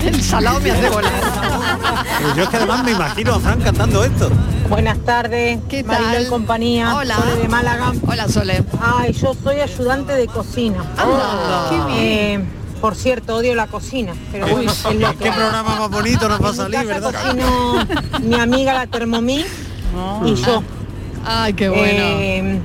[0.00, 1.12] el salado me hace volar.
[2.22, 4.30] Pues yo es que además me imagino a Fran cantando esto.
[4.68, 6.28] Buenas tardes, ¿qué tal?
[6.28, 7.16] Compañía, Hola.
[7.16, 7.92] Sole de Málaga.
[8.06, 8.64] Hola, Sole.
[8.80, 10.84] Ay, yo soy ayudante de cocina.
[10.96, 12.40] Ah, qué bien.
[12.40, 12.44] Eh,
[12.80, 15.24] por cierto, odio la cocina, pero uy, es lo que...
[15.24, 17.12] Qué programa más bonito nos va a salir, ¿verdad?
[18.20, 19.46] Mi amiga la Thermomix
[19.96, 20.26] oh.
[20.26, 20.62] y yo.
[21.24, 21.82] Ay, qué bueno.
[21.92, 22.60] Eh,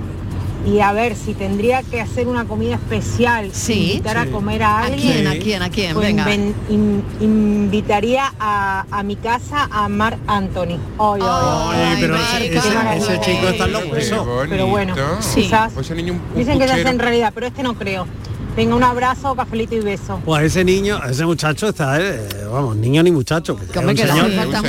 [0.65, 3.91] y a ver, si tendría que hacer una comida especial, sí.
[3.91, 5.27] invitar a comer a alguien.
[5.27, 5.37] ¿A quién?
[5.37, 5.63] ¿A quién?
[5.63, 5.93] ¿A quién?
[5.93, 6.27] Pues Venga.
[7.19, 10.77] Invitaría a, a, mi casa a Mark Anthony.
[10.97, 11.21] Oy,
[11.99, 13.95] pero ese, chico está loco.
[14.49, 15.43] Pero bueno, sí.
[15.43, 15.73] quizás,
[16.35, 18.07] dicen que se hace en realidad, pero este no creo.
[18.57, 20.19] Venga, un abrazo, cafelito y beso.
[20.25, 23.79] Pues ese niño, ese muchacho está, eh, vamos, niño ni muchacho, que que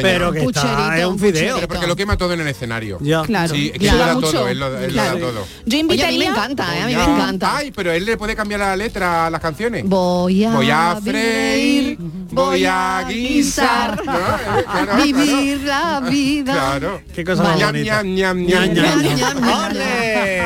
[0.03, 1.55] pero que está, es un, un fideo.
[1.55, 2.99] Pero porque lo quema todo en el escenario.
[3.01, 3.23] Ya.
[3.23, 3.55] Claro.
[3.55, 3.97] Sí, que claro.
[3.97, 5.19] Él lo da todo, él lo, él claro.
[5.19, 5.47] lo da todo.
[5.65, 6.07] Yo invitaría...
[6.07, 7.57] Oye, a mí me encanta, eh, a mí me encanta.
[7.57, 9.85] Ay, pero él le puede cambiar la letra a las canciones.
[9.87, 11.97] Voy a, voy a freír,
[12.31, 14.13] voy a guisar, ¿no?
[14.13, 16.53] claro, vivir la vida.
[16.53, 17.01] Claro.
[17.15, 17.59] Qué cosa más.
[17.59, 18.69] Ñam, ñam, ñam,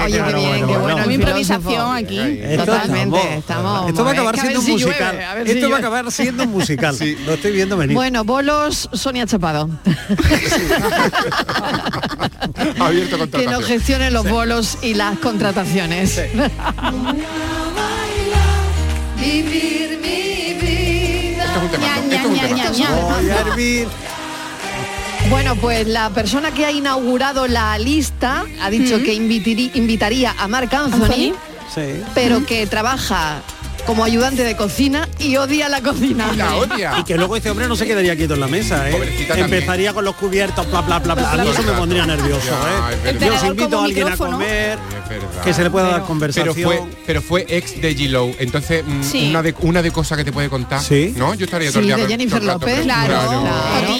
[0.05, 0.97] Oye, qué bien, qué bueno.
[1.05, 3.32] Una improvisación aquí, totalmente.
[3.39, 5.19] Esto va a acabar siendo un musical.
[5.47, 6.97] Esto va a acabar siendo musical.
[7.27, 7.95] Lo estoy viendo venir.
[7.95, 9.69] Bueno, bolos Sonia Chapado.
[12.81, 16.21] Abierto Que nos gestione los bolos y las contrataciones.
[25.31, 30.75] Bueno, pues la persona que ha inaugurado la lista ha dicho que invitaría a Marc
[30.75, 31.05] Anthony.
[31.05, 31.33] Anthony
[31.75, 32.03] Sí.
[32.15, 33.41] pero que trabaja
[33.87, 36.31] como ayudante de cocina y odia la cocina.
[36.99, 38.93] Y que luego este hombre no se quedaría quieto en la mesa, ¿eh?
[38.93, 39.53] Pobrecita también.
[39.55, 41.33] Empezaría con los cubiertos, bla, bla, bla, bla.
[41.33, 42.53] A mí eso me pondría nervioso,
[43.05, 43.17] ¿eh?
[43.21, 44.79] Yo os invito a alguien a comer,
[45.45, 46.55] que se le pueda dar conversación.
[46.55, 48.31] Pero fue, pero fue ex de G-Lo.
[48.39, 49.29] Entonces, mm, Sí.
[49.31, 50.81] una, de, una de cosas que te puede contar.
[50.83, 51.13] Sí.
[51.17, 51.35] ¿No?
[51.35, 52.81] Yo estaría Sí, todo el día de Jennifer López.
[52.83, 53.43] Claro,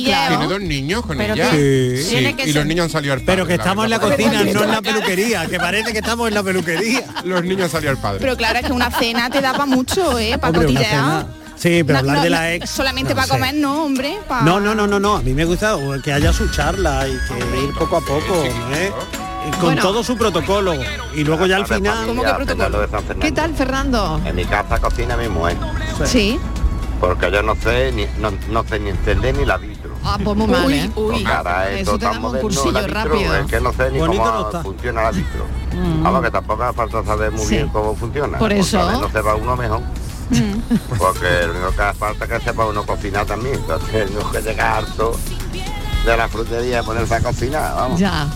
[0.05, 0.39] claro.
[0.39, 1.51] Tiene dos niños con Pero ella.
[1.51, 3.33] que- que Y los niños han salido al padre.
[3.33, 6.35] Pero que estamos en la cocina, no en la peluquería, que parece que estamos en
[6.35, 7.05] la peluquería.
[7.25, 8.19] Los niños han salido al padre.
[8.21, 10.37] Pero claro, es que una cena te da para mucho, ¿eh?
[10.39, 11.27] Para Hombre, cotillear.
[11.57, 12.71] Sí, pero No, hablar no, de la ex.
[12.71, 13.33] Solamente no para sé.
[13.33, 14.19] comer, no, hombre.
[14.29, 15.17] pa- No, no, no, no, no.
[15.17, 18.91] A mí me gusta que haya su charla y que ir poco a poco, ¿eh?
[19.53, 19.83] Con Bueno.
[19.83, 20.75] todo su protocolo.
[21.15, 22.07] Y luego ya al final.
[23.21, 24.21] ¿Qué tal, Fernando?
[24.25, 25.57] En mi casa cocina mi mujer.
[26.05, 26.39] Sí.
[27.01, 29.72] Porque yo no sé ni, no, no sé ni encender ni la vitro.
[30.05, 30.91] Ah, pues muy mal, ¿eh?
[30.95, 33.37] Porque ahora es Eso te damos un cursillo vitro, rápido.
[33.37, 35.47] Es que no sé ni Bonito cómo no funciona la vitro.
[35.75, 36.03] Mm.
[36.03, 37.55] Vamos, que tampoco hace falta saber muy Sí.
[37.57, 38.39] bien cómo funciona.
[38.39, 39.81] Por porque eso- no sepa uno mejor.
[40.99, 43.55] Porque lo único que hace falta es que sepa uno cocinar también.
[43.57, 45.17] Entonces no que llega harto
[46.05, 48.01] de la frutería y ponerse a cocinar, vamos.
[48.01, 48.27] Ya.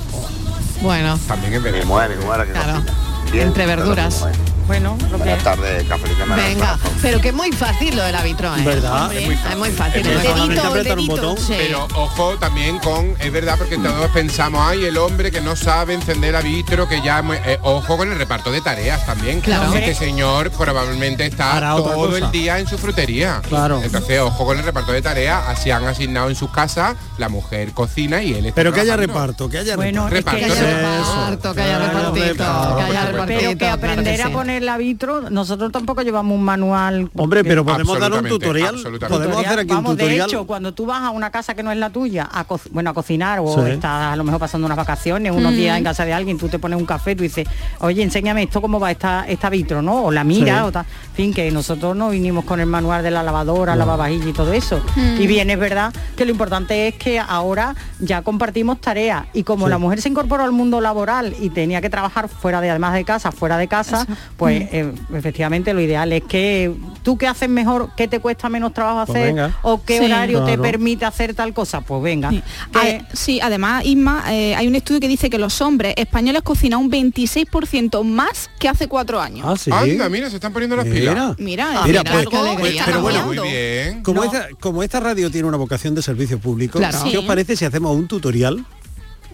[0.83, 1.19] Bueno.
[1.27, 2.75] También es Mi mujer, mi mujer que Claro.
[2.81, 2.95] cocina.
[3.33, 4.25] Bien, Entre verduras.
[4.67, 6.37] Bueno, lo que tardes, y.
[6.37, 8.63] Venga, pero que es muy fácil lo del arbitro, ¿eh?
[8.65, 9.13] ¿Verdad?
[9.13, 9.53] Es muy fácil.
[9.53, 10.01] Es muy fácil.
[10.01, 10.35] Es muy El fácil.
[10.35, 11.29] dedito, Solamente el apretar un dedito.
[11.29, 11.45] botón.
[11.47, 11.55] Sí.
[11.57, 15.95] Pero ojo también con, es verdad, porque todos pensamos, ay, el hombre que no sabe
[15.95, 19.41] encender la vitro, que ya, muy- eh, ojo con el reparto de tareas también.
[19.41, 19.73] Claro.
[19.73, 23.41] Este señor probablemente está Hará todo el día en su frutería.
[23.49, 23.81] Claro.
[23.85, 27.73] Entonces, ojo con el reparto de tareas, así han asignado en sus casas, la mujer
[27.73, 30.41] cocina y él está Pero que haya reparto, que haya Bueno, es reparto.
[30.41, 31.07] que Reparto, haya reparto.
[31.07, 33.39] reparto, que haya repartito, que haya repartito.
[33.39, 34.33] Pero que claro aprender que a sí.
[34.57, 37.11] Poner la vitro, nosotros tampoco llevamos un manual.
[37.15, 38.77] Hombre, pero podemos dar un tutorial.
[39.09, 40.19] Podemos hacer aquí un Vamos, tutorial.
[40.19, 42.91] De hecho, cuando tú vas a una casa que no es la tuya, a bueno,
[42.91, 43.71] a cocinar o Sí.
[43.71, 45.57] estás a lo mejor pasando unas vacaciones, unos Mm.
[45.57, 47.47] días en casa de alguien, tú te pones un café, tú dices,
[47.81, 50.05] oye, enséñame esto cómo va esta, esta vitro, ¿no?
[50.05, 50.65] O la mira, Sí.
[50.69, 50.87] o tal.
[51.11, 54.53] En fin, que nosotros no vinimos con el manual de la lavadora, lavavajilla y todo
[54.53, 54.81] eso.
[54.97, 55.21] Mm.
[55.21, 59.67] Y bien, es verdad que lo importante es que ahora ya compartimos tareas y como
[59.67, 59.71] Sí.
[59.71, 63.05] la mujer se incorporó al mundo laboral y tenía que trabajar fuera de, además de
[63.05, 64.69] casa, fuera de casa, pues Mm.
[64.73, 69.07] eh, efectivamente lo ideal es que tú qué haces mejor, qué te cuesta menos trabajo
[69.07, 69.59] Pues hacer venga.
[69.63, 70.05] o qué Sí.
[70.07, 72.31] horario te permite hacer tal cosa, pues venga.
[72.31, 72.43] Sí.
[72.73, 76.43] Que- Ah, sí, además, Isma, eh, hay un estudio que dice que los hombres españoles
[76.43, 79.47] cocinan un 26% más que hace cuatro años.
[79.49, 79.71] Ah, sí.
[79.73, 81.15] Anda, mira, se están poniendo las pilas.
[81.15, 83.27] Mira, Mira, mira, pues, algo pues, pero bueno.
[83.27, 84.03] Muy bien.
[84.03, 84.33] como, No.
[84.33, 86.99] esta, como esta radio tiene una vocación de servicio público, Claro.
[87.05, 87.17] ¿qué Sí.
[87.17, 88.65] os parece si hacemos un tutorial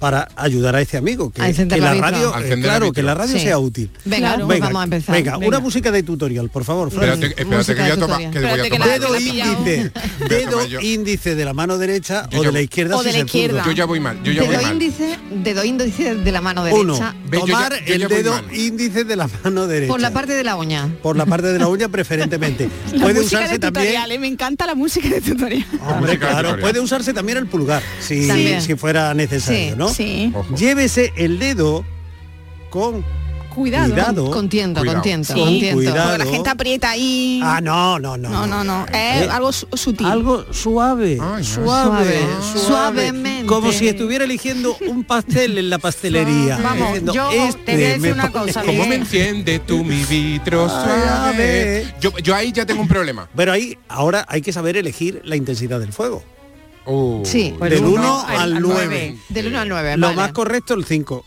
[0.03, 1.31] para ayudar a este amigo?
[1.31, 3.45] Que, A encender que la radio, eh, claro, que la radio Sí.
[3.45, 3.89] sea útil.
[4.05, 5.15] Venga, pues vamos a empezar.
[5.15, 5.47] Venga, Venga.
[5.47, 6.89] una música de tutorial, por favor.
[6.89, 8.21] Espérate, espérate que que voy a tomar.
[8.33, 9.93] Dedo índice,
[10.29, 10.81] dedo yo.
[10.81, 13.63] índice de la mano derecha Yo o de la izquierda o si de la izquierda.
[13.65, 14.73] Yo ya voy mal, yo ya voy Dedo mal.
[14.73, 17.15] índice, dedo índice de la mano Uno, derecha.
[17.31, 19.91] Yo ya- tomar yo ya el dedo índice de la mano derecha.
[19.93, 20.89] Por la parte de la uña.
[21.03, 22.69] Por la parte de la uña preferentemente.
[22.93, 25.65] La Puede música usarse de también tutorial, eh, me encanta la música de tutorial.
[25.87, 26.61] Hombre, claro, tutorial.
[26.61, 29.89] puede usarse también el pulgar, si, si fuera necesario, Sí, ¿no?
[29.89, 30.55] Sí, Ojo.
[30.55, 31.85] Llévese el dedo
[32.71, 33.05] con
[33.55, 33.93] cuidado.
[33.93, 34.31] cuidado.
[34.31, 34.97] Con tiento, Cuidado.
[34.99, 35.77] con tiento, Sí, con tiento.
[35.77, 36.11] cuidado.
[36.11, 37.41] Porque la gente aprieta ahí.
[37.43, 38.29] Ah, no, no, no.
[38.31, 38.87] no, no, no.
[38.87, 40.07] Es Eh, algo su- sutil.
[40.07, 42.21] Algo suave, Ay, suave, Suave.
[42.53, 43.47] suave, Suavemente.
[43.47, 46.59] Como si estuviera eligiendo un pastel en la pastelería.
[46.63, 49.85] Vamos, diciendo, yo este te voy a decir me una cosa, ¿Cómo me enciende tú
[49.85, 51.87] mi vitro suave?
[52.01, 53.29] Yo, yo ahí ya tengo un problema.
[53.37, 56.23] Pero ahí, ahora hay que saber elegir la intensidad del fuego.
[56.85, 57.55] Uh, Sí.
[57.61, 58.87] Del uno 1 al- al al 9.
[58.89, 59.17] nueve.
[59.29, 59.97] Del 1 al 9.
[59.97, 60.17] Lo vale.
[60.17, 61.25] más correcto el 5.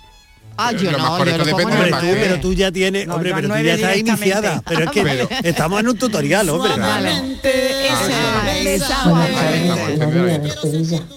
[0.58, 3.34] Ah, yo más no, yo lo depende Hombre, tú, pero tú ya tienes, No, hombre,
[3.36, 4.62] pero tú ya estás iniciada.
[4.66, 6.72] Pero es que Pero- estamos en un tutorial, hombre.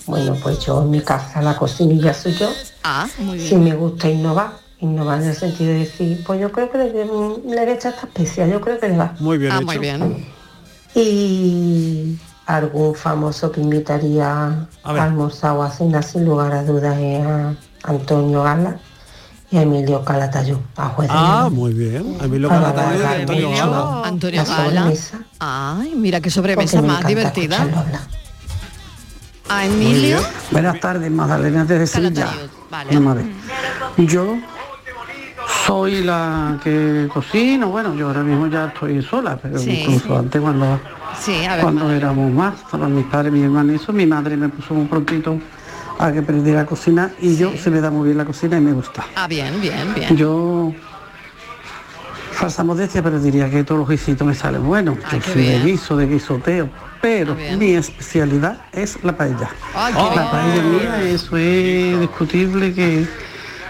[0.06, 2.50] Bueno, pues yo en mi casa la cocinilla soy yo.
[2.82, 6.70] Ah, Muy Si me gusta innovar, innovar en el sentido de decir, pues yo creo
[6.70, 9.14] que le, le voy a echar esta especia, yo creo que le va.
[9.20, 9.66] Muy bien ah hecho.
[9.66, 10.26] muy bien.
[10.94, 16.96] Y algún famoso que invitaría A a, almorzar o a cenar sin lugar a dudas
[16.98, 18.78] es a Antonio Gala
[19.50, 22.18] y a Emilio Calatayud, a juez de Ah, muy bien.
[22.18, 24.02] De Antonio Gala.
[24.04, 24.44] Antonio
[25.38, 27.66] Ay, mira qué sobremesa me más divertida.
[29.48, 30.18] A Emilio
[30.50, 32.28] Buenas tardes, Magdalena desde Sevilla.
[32.70, 32.98] Vale.
[32.98, 33.24] Ver.
[34.06, 34.36] Yo
[35.66, 39.70] soy la que cocino, bueno, yo ahora mismo ya estoy sola, pero Sí.
[39.80, 40.78] incluso antes cuando,
[41.18, 41.62] Sí, a ver.
[41.62, 44.86] cuando éramos más, estaban mis padres, mis hermanos y eso, mi madre me puso un
[44.88, 45.38] prontito
[45.98, 48.60] a que aprendiera a cocinar y yo se me da muy bien la cocina y
[48.60, 49.04] me gusta.
[49.16, 50.16] Ah, bien, bien, bien.
[50.16, 50.72] Yo
[52.32, 54.96] falsa modestia, pero diría que todos los guisitos me salen buenos.
[55.10, 55.66] Ay, Yo soy de bien.
[55.66, 56.68] guiso, de guisoteo,
[57.02, 59.48] pero mi especialidad es la paella.
[59.74, 63.06] Ay, la paella mía, eso es discutible que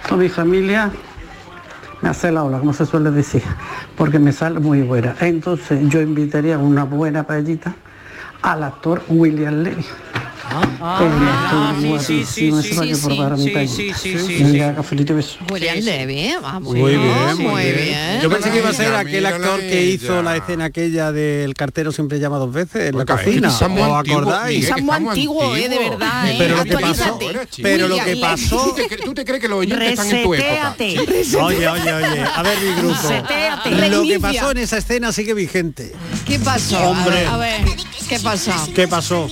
[0.06, 0.90] toda mi familia
[2.02, 3.42] me hace la ola, como se suele decir,
[3.96, 5.16] porque me sale muy buena.
[5.20, 7.74] Entonces yo invitaría una buena paellita
[8.42, 9.84] al actor William Levy.
[10.50, 10.98] Ah,
[13.02, 13.98] probara mi paellita.
[14.38, 15.38] Venga, cafelito beso.
[15.50, 18.20] William Levy, ah, Muy bien, muy, bien.
[18.22, 21.92] Yo pensé que iba a ser aquel actor que hizo la escena aquella del cartero
[21.92, 23.48] siempre llama dos veces en la cocina.
[23.48, 24.64] es ¿Os acordáis?
[24.64, 26.37] Estamos antiguos, eh, de verdad, eh.
[26.38, 27.18] Pero lo que pasó,
[27.62, 30.76] pero lo que pasó ¿Tú te, crees que los oyentes están en tu época?
[30.78, 32.96] Oye, oye, oye, a ver mi grupo.
[33.90, 35.92] Lo que pasó en esa escena sigue vigente.
[36.26, 36.78] ¿Qué pasó?
[36.80, 37.26] Hombre.
[37.26, 37.64] A ver,
[38.08, 38.52] ¿qué pasó?
[38.74, 39.28] ¿Qué pasó?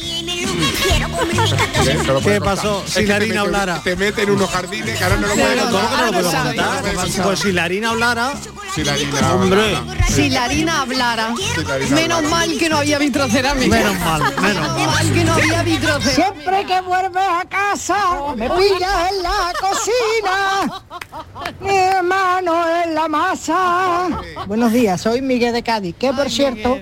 [2.23, 2.83] ¿Qué pasó?
[2.87, 3.81] Si Es que la harina hablara.
[3.83, 6.83] Te mete en unos jardines que ahora no lo puedes ¿Cómo que no lo contar.
[6.83, 7.23] puedo contar?
[7.25, 8.35] Pues si la harina hablara,
[8.77, 11.33] Si la harina hombre, Si la harina hablara,
[11.67, 12.29] la harina menos hablara.
[12.37, 13.75] mal que no había vitrocerámica.
[13.77, 14.87] menos mal, menos mal.
[14.87, 16.11] mal que no había vitrocerámica.
[16.35, 17.97] Siempre que vuelves a casa,
[18.37, 20.83] me pillas en la cocina.
[21.61, 24.09] Mi mano en la masa.
[24.47, 26.79] Buenos días, soy Miguel de Cádiz, que por cierto,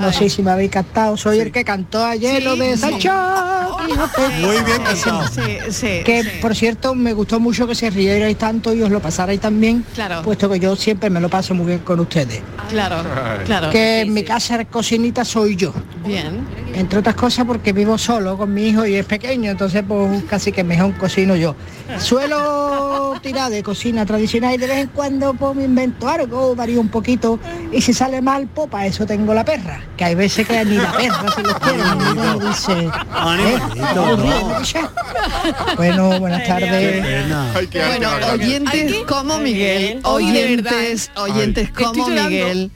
[0.00, 3.12] no sé si me habéis captado, soy el que cantó ayer lo de Sancho.
[4.40, 5.28] Muy bien cantado.
[5.28, 6.00] Sí, sí.
[6.04, 9.84] Que por cierto me gustó mucho que se rierais tanto y os lo pasarais también,
[9.94, 10.22] Claro.
[10.22, 12.42] puesto que yo siempre me lo paso muy bien con ustedes.
[12.68, 13.02] Claro,
[13.44, 13.68] claro.
[13.70, 15.72] Que en mi casa cocinita soy yo.
[16.06, 16.46] Bien.
[16.74, 20.52] Entre otras cosas porque vivo solo con mi hijo y es pequeño, entonces pues casi
[20.52, 21.56] que mejor cocino yo.
[21.98, 26.80] Suelo tirar de cocina tradicional y de vez en cuando pues me invento algo, varío
[26.80, 27.38] un poquito
[27.72, 30.76] y si sale mal, pues para eso tengo la perra, que hay veces que ni
[30.76, 31.82] la perra se los quiere,
[32.48, 34.48] dice, "Eh, aburrido, no.
[34.48, 34.90] ¿no que sea?".
[35.76, 37.04] Bueno, buenas tardes.
[37.72, 42.08] Bueno, oyentes como Miguel, Hoy de verdad, oyentes, oyentes como.
[42.08, 42.70] Miguel,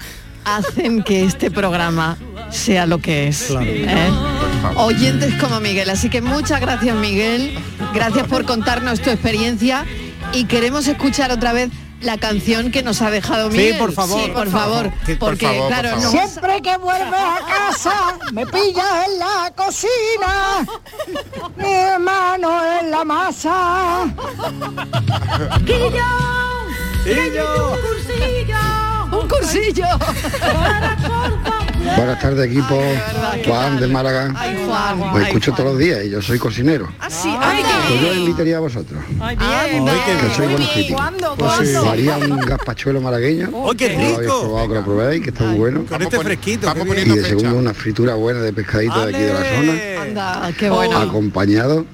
[0.45, 2.17] hacen que este programa
[2.51, 3.45] sea lo que es.
[3.49, 3.67] Claro.
[3.67, 4.11] ¿eh?
[4.77, 5.89] Oyentes como Miguel.
[5.91, 7.59] Así que muchas gracias Miguel,
[7.95, 9.85] gracias por contarnos tu experiencia
[10.33, 13.79] y queremos escuchar otra vez la canción que nos ha dejado Sí, Miguel.
[13.79, 14.23] por favor.
[14.25, 14.93] Sí, por favor.
[15.05, 16.05] Sí, por porque favor, por claro, favor.
[16.05, 17.93] no- Siempre que vuelves a casa,
[18.33, 20.67] me pillas en la cocina,
[21.57, 24.05] mi mano en la masa.
[29.13, 29.85] Un cursillo.
[31.97, 32.79] Buenas tardes equipo,
[33.43, 34.35] ¿qué Juan de Málaga.
[34.37, 34.99] Ay, Juan.
[34.99, 35.57] Me ay, escucho Juan.
[35.57, 36.89] todos los días y yo soy cocinero.
[37.01, 37.69] Ah, sí, anda.
[37.89, 39.45] Pues yo invitaría a vosotros, Ay, qué
[40.29, 40.59] que soy bien.
[40.93, 41.39] buenos.
[41.39, 41.77] Pues.
[41.77, 43.49] Haría un gazpachuelo malagueño.
[43.71, 44.41] ¡Ay, qué que no lo habéis rico!
[44.43, 45.85] probado, que lo probéis, que está muy bueno.
[45.89, 46.67] Con este fresquito.
[46.67, 47.25] vamos qué Y poniendo bien.
[47.25, 47.41] de fecha.
[47.41, 50.03] segundo una fritura buena de pescadito de aquí de la zona.
[50.03, 50.99] Anda, qué bueno.
[50.99, 51.87] acompañado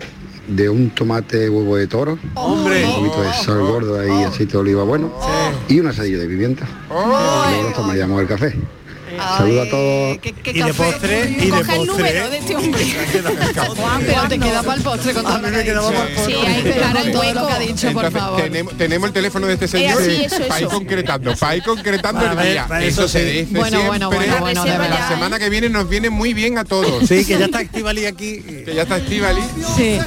[0.47, 2.85] de un tomate huevo de toro, Hombre.
[2.87, 5.13] un poquito de sal gordo ahí, aceite de oliva bueno,
[5.69, 6.67] y una asadilla de pimienta.
[6.89, 8.55] Y luego nos tomaríamos el café.
[9.19, 10.19] Saludos a todos.
[10.19, 12.39] ¿Qué, qué Y de postre, y de Coge el número de postre.
[12.39, 12.85] este hombre.
[13.77, 15.83] Juan, pero te queda para el postre con todo lo que ha dicho.
[15.83, 16.25] postre.
[16.27, 17.47] Sí, hay que dar el todo lo hueco.
[17.47, 18.43] que ha dicho, por favor.
[18.43, 22.27] tenemos, tenemos el teléfono de este señor así, eso, para ir concretando, para ir concretando
[22.27, 22.67] el día.
[22.81, 23.39] Eso, eso se sí.
[23.45, 26.65] dice Bueno, bueno, bueno, bueno, de La semana que viene nos viene muy bien a
[26.65, 27.07] todos.
[27.09, 28.41] Sí, que ya está Estivali aquí.
[28.41, 29.41] Que ya está Estivali.
[29.77, 29.99] Sí,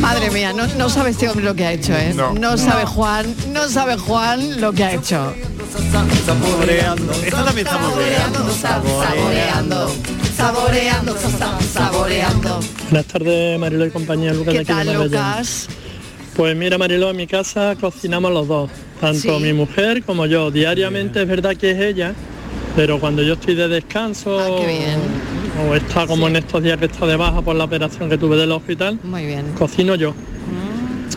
[0.00, 2.14] madre mía, no, no sabe este hombre lo que ha hecho, ¿eh?
[2.14, 2.56] No.
[2.58, 5.34] sabe Juan, no sabe Juan lo que ha hecho.
[6.24, 7.12] Saboreando.
[7.12, 8.16] Esta también está muy bien.
[8.60, 9.88] Saboreando,
[10.36, 11.16] saboreando,
[11.72, 12.60] saboreando.
[12.90, 15.10] Buenas tardes, Marilo y compañía, Lucas de ¿Qué aquí de tal, Magallanes.
[15.12, 15.68] Lucas?
[16.36, 19.42] Pues mira, Marilo, en mi casa cocinamos los dos, tanto Sí.
[19.42, 20.50] mi mujer como yo.
[20.50, 22.14] Diariamente es verdad que es ella,
[22.76, 24.98] pero cuando yo estoy de descanso Ah, qué bien.
[25.70, 26.30] o está como Sí.
[26.32, 29.26] en estos días que está de baja por la operación que tuve del hospital, Muy
[29.26, 29.52] bien.
[29.58, 30.14] cocino yo.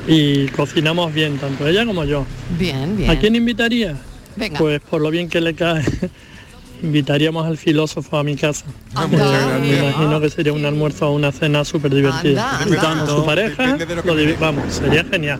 [0.08, 2.26] Y cocinamos bien, tanto ella como yo.
[2.58, 3.10] Bien, bien.
[3.12, 3.96] ¿A quién invitaría?
[4.40, 4.58] Venga.
[4.58, 5.84] Pues por lo bien que le cae,
[6.84, 8.66] invitaríamos al filósofo a mi casa.
[8.96, 9.60] Anda.
[9.60, 12.60] Me imagino que sería un almuerzo o una cena súper divertida.
[12.60, 13.06] Anda.
[13.06, 15.40] Con su pareja, lo lo vamos, sería genial.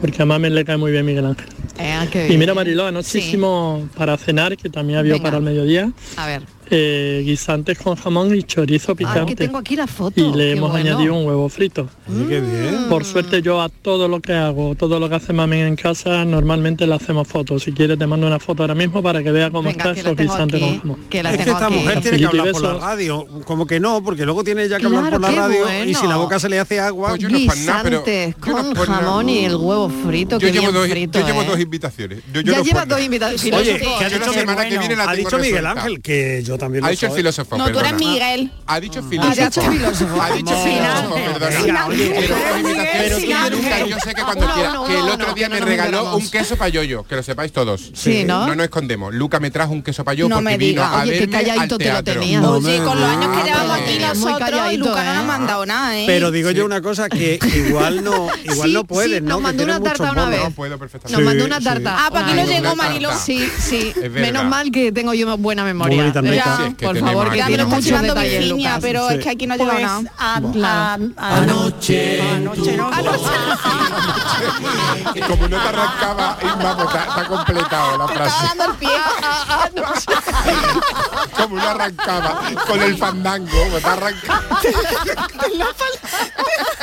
[0.00, 1.46] Porque a Mamen le cae muy bien Miguel Ángel.
[1.78, 3.18] Eh, qué Y mira Mariló, anoche Sí.
[3.18, 5.24] hicimos para cenar, que también había Venga.
[5.24, 6.42] para el mediodía, A ver.
[6.70, 9.36] Eh, guisantes con jamón y chorizo Ah, que picante.
[9.36, 10.20] tengo aquí la foto.
[10.20, 10.90] y le qué hemos bueno.
[10.90, 11.88] añadido un huevo frito.
[12.08, 12.86] Oye, qué bien.
[12.88, 16.24] Por suerte yo a todo lo que hago, todo lo que hace Mamen en casa,
[16.24, 17.62] normalmente le hacemos fotos.
[17.64, 20.00] Si quieres te mando una foto ahora mismo para que vea cómo Venga, está que
[20.00, 20.98] esos guisantes aquí, con jamón.
[21.10, 21.74] que la Es que tengo esta aquí.
[21.76, 24.86] mujer tiene que hablar por la radio, como que no, porque luego tiene ya que
[24.86, 26.18] hablar Claro, por la radio y si la bueno.
[26.20, 28.74] boca se le hace agua, Pues yo no es para nada, pero Guisantes yo no
[28.74, 29.02] con nada.
[29.02, 31.46] jamón y el huevo frito, Yo que llevo, dos, frito, yo llevo ¿eh?
[31.46, 32.18] dos invitaciones.
[32.32, 33.60] Yo, yo ya no lleva por dos invitaciones.
[33.60, 33.98] Oye, filósofo.
[33.98, 35.66] ¿qué ha Yo la dicho, semana que viene la ha dicho Miguel.
[35.66, 37.18] Ángel que yo Yo también Ha lo dicho el soy.
[37.18, 38.12] filósofo, No, tú eres perdona.
[38.12, 38.52] Miguel.
[38.66, 39.40] Ha dicho Ah, filósofo.
[39.42, 40.22] ha dicho filósofo.
[40.22, 41.86] Ha dicho filósofo, perdona.
[41.88, 47.02] Pero yo sé que cuando quiera, que el otro día me regaló un queso payoyo,
[47.04, 47.90] que lo sepáis todos.
[47.94, 48.46] Sí, ¿no?
[48.46, 49.12] No nos escondemos.
[49.14, 52.02] Luca me trajo un queso payoyo porque me vino a verme al calladito te lo
[52.04, 52.22] teatro.
[52.22, 52.38] Oye,
[52.78, 55.14] me con los años que llevamos aquí nosotros, Luca no ¿eh?
[55.14, 56.04] nos ha mandado nada, ¿eh?
[56.06, 60.12] Pero digo yo una cosa que igual no, igual no puedes, nos mandó una tarta
[60.12, 60.40] una vez.
[60.44, 61.16] No puedo perfectamente.
[61.20, 61.96] Nos mandó una tarta.
[62.06, 63.18] Ah, ¿para qué una no llegó tarta.
[63.18, 63.92] Sí, sí.
[64.10, 65.96] Menos mal que tengo yo buena memoria.
[65.96, 66.56] Muy bonita Eh, meca.
[66.56, 68.82] Sí, es que por favor, que tiene muchos llevando detalles, Virginia, Lucas.
[68.82, 69.14] pero Sí.
[69.14, 70.02] es que aquí no llega Pues, nada.
[70.18, 71.04] a- Claro.
[71.16, 72.90] a- anoche, anoche no.
[75.28, 78.46] Como no te arrancaba, vamos, está, completado la frase.
[78.46, 78.90] dando el pie.
[81.36, 84.56] Como no arrancaba con el fandango, me está arrancando.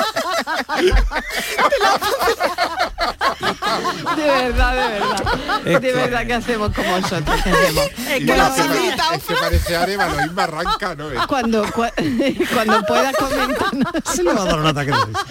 [4.16, 5.82] De verdad, de verdad.
[5.82, 7.42] De verdad que hacemos como nosotros.
[7.44, 7.86] ¿qué hacemos?
[8.08, 9.16] Es Y que lo facilita.
[9.16, 11.10] es que parece Arevalo, Isma arranca, ¿no?
[11.12, 11.94] Es- Cuando, cua-
[12.54, 13.88] cuando pueda comentarnos.
[14.06, 15.26] Se le va a dar un ataque de risa.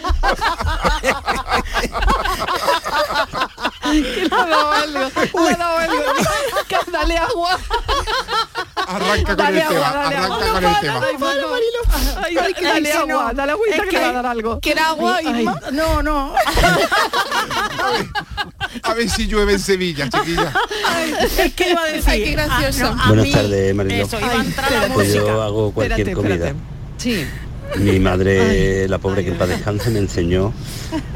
[3.83, 5.11] que le ha dado algo.
[5.45, 6.03] Le ha dado algo.
[6.69, 7.59] Que Dale agua.
[8.91, 10.53] Arranca con Dale el agua, tema, dale arranca agua.
[10.53, 11.01] con el tema.
[12.23, 13.33] Ay, dale, agua, no.
[13.35, 14.61] dale agüita Es que, que- le va a dar algo.
[14.61, 15.61] ¿Quiere agua, Ay, Irma?
[15.73, 16.35] No, no.
[18.83, 20.53] A ver si llueve en Sevilla, chiquilla.
[21.39, 22.05] Es que iba a decir.
[22.11, 22.87] Ay, qué gracioso.
[22.87, 24.05] ah, no, a Buenas mí- tardes, Mariló.
[24.05, 24.95] Eso, iba a entrar la espérate.
[24.95, 25.25] Pues música.
[25.27, 26.35] yo hago cualquier Espérate, comida.
[26.49, 26.59] espérate.
[26.99, 27.27] Sí.
[27.77, 30.53] Mi madre, la pobre que en paz descanse, me enseñó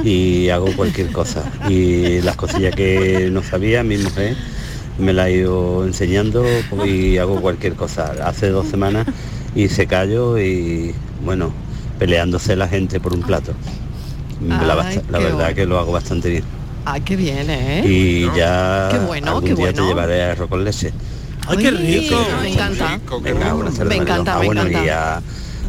[0.04, 1.42] y hago cualquier cosa.
[1.68, 4.36] Y las cosillas que no sabía, mi mujer
[4.98, 6.44] me la ha ido enseñando
[6.84, 8.12] y hago cualquier cosa.
[8.26, 9.06] Hace dos semanas
[9.54, 11.52] hice callo y, bueno,
[11.98, 13.52] peleándose la gente por un plato.
[14.40, 15.54] La, Ay, verdad bueno.
[15.54, 16.44] que lo hago bastante bien.
[16.86, 17.82] Ah, qué bien, ¿eh?
[17.86, 20.92] Y ya Qué bueno, algún qué día te llevaré arroz con leche.
[21.46, 22.16] Ay, qué rico.
[22.42, 23.00] Me encanta.
[23.22, 25.16] Venga, buenas tardes, Me encanta, Ah, me bueno, y encanta.
[25.16, 25.22] a-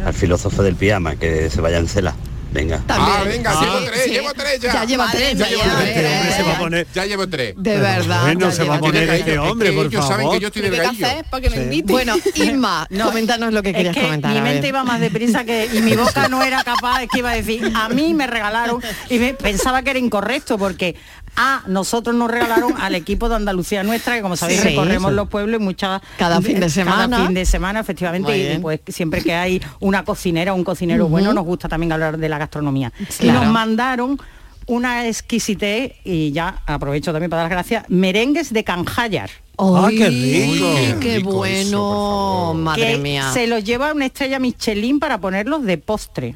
[0.08, 2.14] al filósofo del pijama, que se vaya en cela.
[2.56, 2.78] Venga.
[2.88, 3.18] También.
[3.20, 4.10] Ah, venga, Sí, llevo tres, sí.
[4.12, 4.74] llevo tres ya.
[4.74, 5.88] Ya lleva tres, ya lleva ya, tres.
[5.98, 6.88] Este hombre se va a poner...
[6.94, 7.54] Ya llevo tres.
[7.58, 8.22] De verdad.
[8.24, 9.20] Bueno, ya se va a poner tres.
[9.20, 10.34] este Es que hombre, por ellos saben favor.
[10.36, 11.62] que yo estoy ¿Qué hay que me Sí.
[11.64, 11.92] invite?
[11.92, 14.34] Bueno, Irma, No, coméntanos lo que Es querías que comentar.
[14.34, 17.32] mi mente iba más deprisa que y mi boca no era capaz, es que iba
[17.32, 20.96] a decir, a mí me regalaron y me, pensaba que era incorrecto porque
[21.36, 24.70] a nosotros nos regalaron al equipo de Andalucía nuestra que como sabéis Sí.
[24.70, 25.16] recorremos Sí.
[25.16, 27.10] los pueblos y muchas Cada fin de semana.
[27.10, 31.08] cada fin de semana efectivamente y pues siempre que hay una cocinera o un cocinero
[31.08, 34.20] bueno nos gusta también hablar de la gastronomía y nos mandaron
[34.68, 40.10] una exquisitez y ya aprovecho también para dar las gracias merengues de canjallar Ah, qué
[40.10, 40.66] rico.
[40.76, 43.32] Qué qué rico bueno, eso, madre que mía.
[43.32, 46.36] se los lleva una estrella Michelin para ponerlos de postre.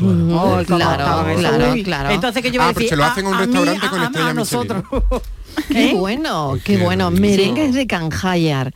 [0.00, 1.40] Claro, esos.
[1.40, 1.82] claro, Uy.
[1.82, 2.10] claro.
[2.10, 3.46] Entonces que yo Ah, voy a pero decir, se lo hacen en un a- a
[3.46, 4.84] mí, restaurante a- con a- estrella a nosotros.
[5.68, 5.94] Qué ¿Eh?
[5.94, 7.10] bueno, Ay, qué qué bueno.
[7.10, 8.72] Merengues de Canjallar.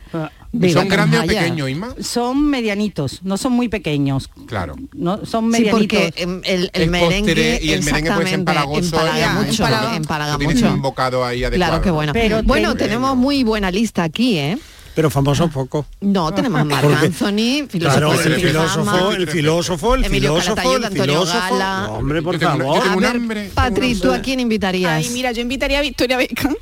[0.51, 1.95] de ¿Son grandes o pequeños, Isma?
[2.01, 4.29] Son medianitos, no son muy pequeños.
[4.45, 4.75] Claro.
[4.93, 5.79] No, son Sí, medianitos.
[5.79, 9.95] porque em, el, el El merengue y el merengue puede ser empalagoso, empalaga mucho, empalaga.
[9.95, 10.73] empalaga Tienes mucho.
[10.73, 11.71] un bocado ahí adecuado.
[11.71, 12.13] Claro que bueno.
[12.13, 14.57] Pero bueno, ten- tenemos muy buena lista aquí, ¿eh?
[14.95, 15.85] Pero famosos poco.
[16.01, 20.31] No, tenemos a Marc Porque- Anthony, filósofo Claro, del el filósofo, el filósofo, el Emilio
[20.39, 21.39] filósofo, el Antonio filósofo.
[21.53, 21.81] Gala.
[21.87, 22.87] No, hombre, por Yo tengo una- yo favor.
[22.87, 23.51] A un ver, hambre.
[23.53, 24.93] Patri, ¿tú a quién invitarías?
[24.93, 26.55] Ay, mira, yo invitaría a Victoria Beckham.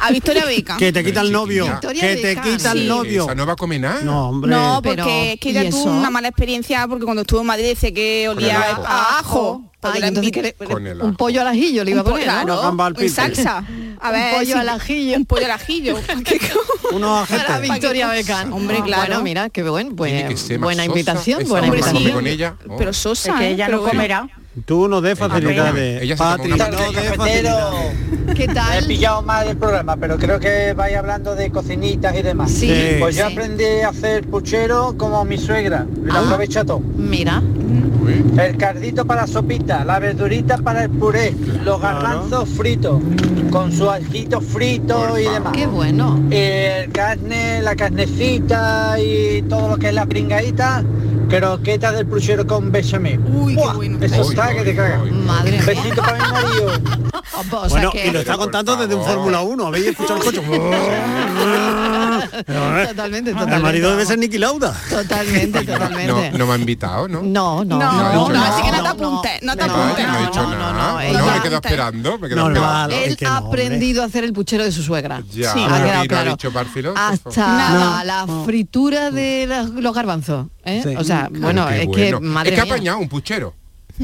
[0.00, 0.78] A Victoria Beckham.
[0.78, 1.64] Que te quita el novio.
[1.66, 2.86] Victoria Que te quita el Sí.
[2.88, 3.24] novio.
[3.24, 4.00] Esa no va a comer nada.
[4.02, 4.50] No, hombre.
[4.50, 7.46] No, Pero, porque es que ¿y ella tuvo una mala experiencia porque cuando estuvo en
[7.46, 8.84] Madrid dice que olía el ajo.
[8.86, 9.62] a ajo.
[9.84, 10.32] Ay, entonces
[10.70, 12.32] el un pollo al ajillo le iba a poner, ¿no?
[12.32, 13.64] claro, Una gamba al en salsa.
[14.00, 15.16] A Un ver, pollo al ajillo.
[15.16, 15.96] Un pollo al ajillo.
[16.24, 16.40] ¿Qué
[16.92, 17.58] Unos Para.
[17.58, 18.52] Victoria Beckham.
[18.52, 19.02] Hombre, claro.
[19.06, 22.12] Bueno, mira, qué buen, Tiene que ser más buena sosa, invitación, buena invitación.
[22.12, 22.56] con ella.
[22.68, 22.76] oh.
[22.76, 23.32] Pero sosa.
[23.32, 23.50] Es que ¿eh?
[23.52, 23.92] ella no bueno.
[23.92, 24.28] comerá.
[24.66, 26.02] Tú no des facilidades.
[26.02, 27.00] Ella Patri, una no pastilla.
[27.00, 27.96] des facilidades.
[28.36, 28.84] ¿Qué He tal?
[28.86, 32.50] pillado más del programa, pero creo que vais hablando de cocinitas y demás.
[32.50, 32.96] Sí, Sí.
[32.98, 33.32] Pues yo sí.
[33.32, 35.86] aprendí a hacer puchero como mi suegra.
[36.02, 36.18] Lo Ah.
[36.20, 36.80] aprovecha todo.
[36.80, 37.42] Mira,
[38.02, 41.34] Uy, El cardito para la sopita, la verdurita para el puré,
[41.64, 43.00] los garbanzos fritos,
[43.50, 45.52] con su ajito frito y demás.
[45.52, 46.20] qué bueno.
[46.30, 50.82] El carne, la carnecita y todo lo que es la pringadita,
[51.28, 53.20] croquetas del puchero con bechamel.
[53.32, 53.74] Uy, qué ¡Buah!
[53.74, 53.98] bueno.
[54.00, 55.10] Eso Uy, está uy, que te cagas.
[55.10, 55.62] Madre mía.
[55.66, 56.72] Besito para mi marido.
[57.70, 59.04] Bueno, y lo está contando desde un.
[59.04, 59.66] Fórmula 1.
[59.66, 60.42] ¿Habéis escuchado el coche?
[62.32, 63.62] Totalmente, El totalmente.
[63.62, 64.74] marido debe ser Niki Lauda.
[64.88, 66.38] Totalmente, No, totalmente.
[66.38, 67.22] no me ha invitado, ¿no?
[67.22, 70.06] No, no, No, no, así que no te no, apuntes, no te no, apuntes.
[70.06, 71.12] no, he no, no, nada.
[71.12, 72.18] no, No, me quedo esperando.
[72.18, 72.90] Me quedo Normal.
[72.90, 72.96] esperando.
[73.04, 75.22] Él Es que ha no, aprendido a hacer el puchero de su suegra.
[75.30, 76.36] Ya, ha no quedado ha claro.
[76.36, 76.94] el.
[76.96, 78.04] Hasta Nada.
[78.04, 80.46] la fritura de los, garbanzos.
[80.64, 80.80] ¿eh?
[80.82, 80.94] Sí.
[80.96, 82.20] O sea, bueno, es bueno.
[82.20, 83.54] que madre es que ha apañado un puchero.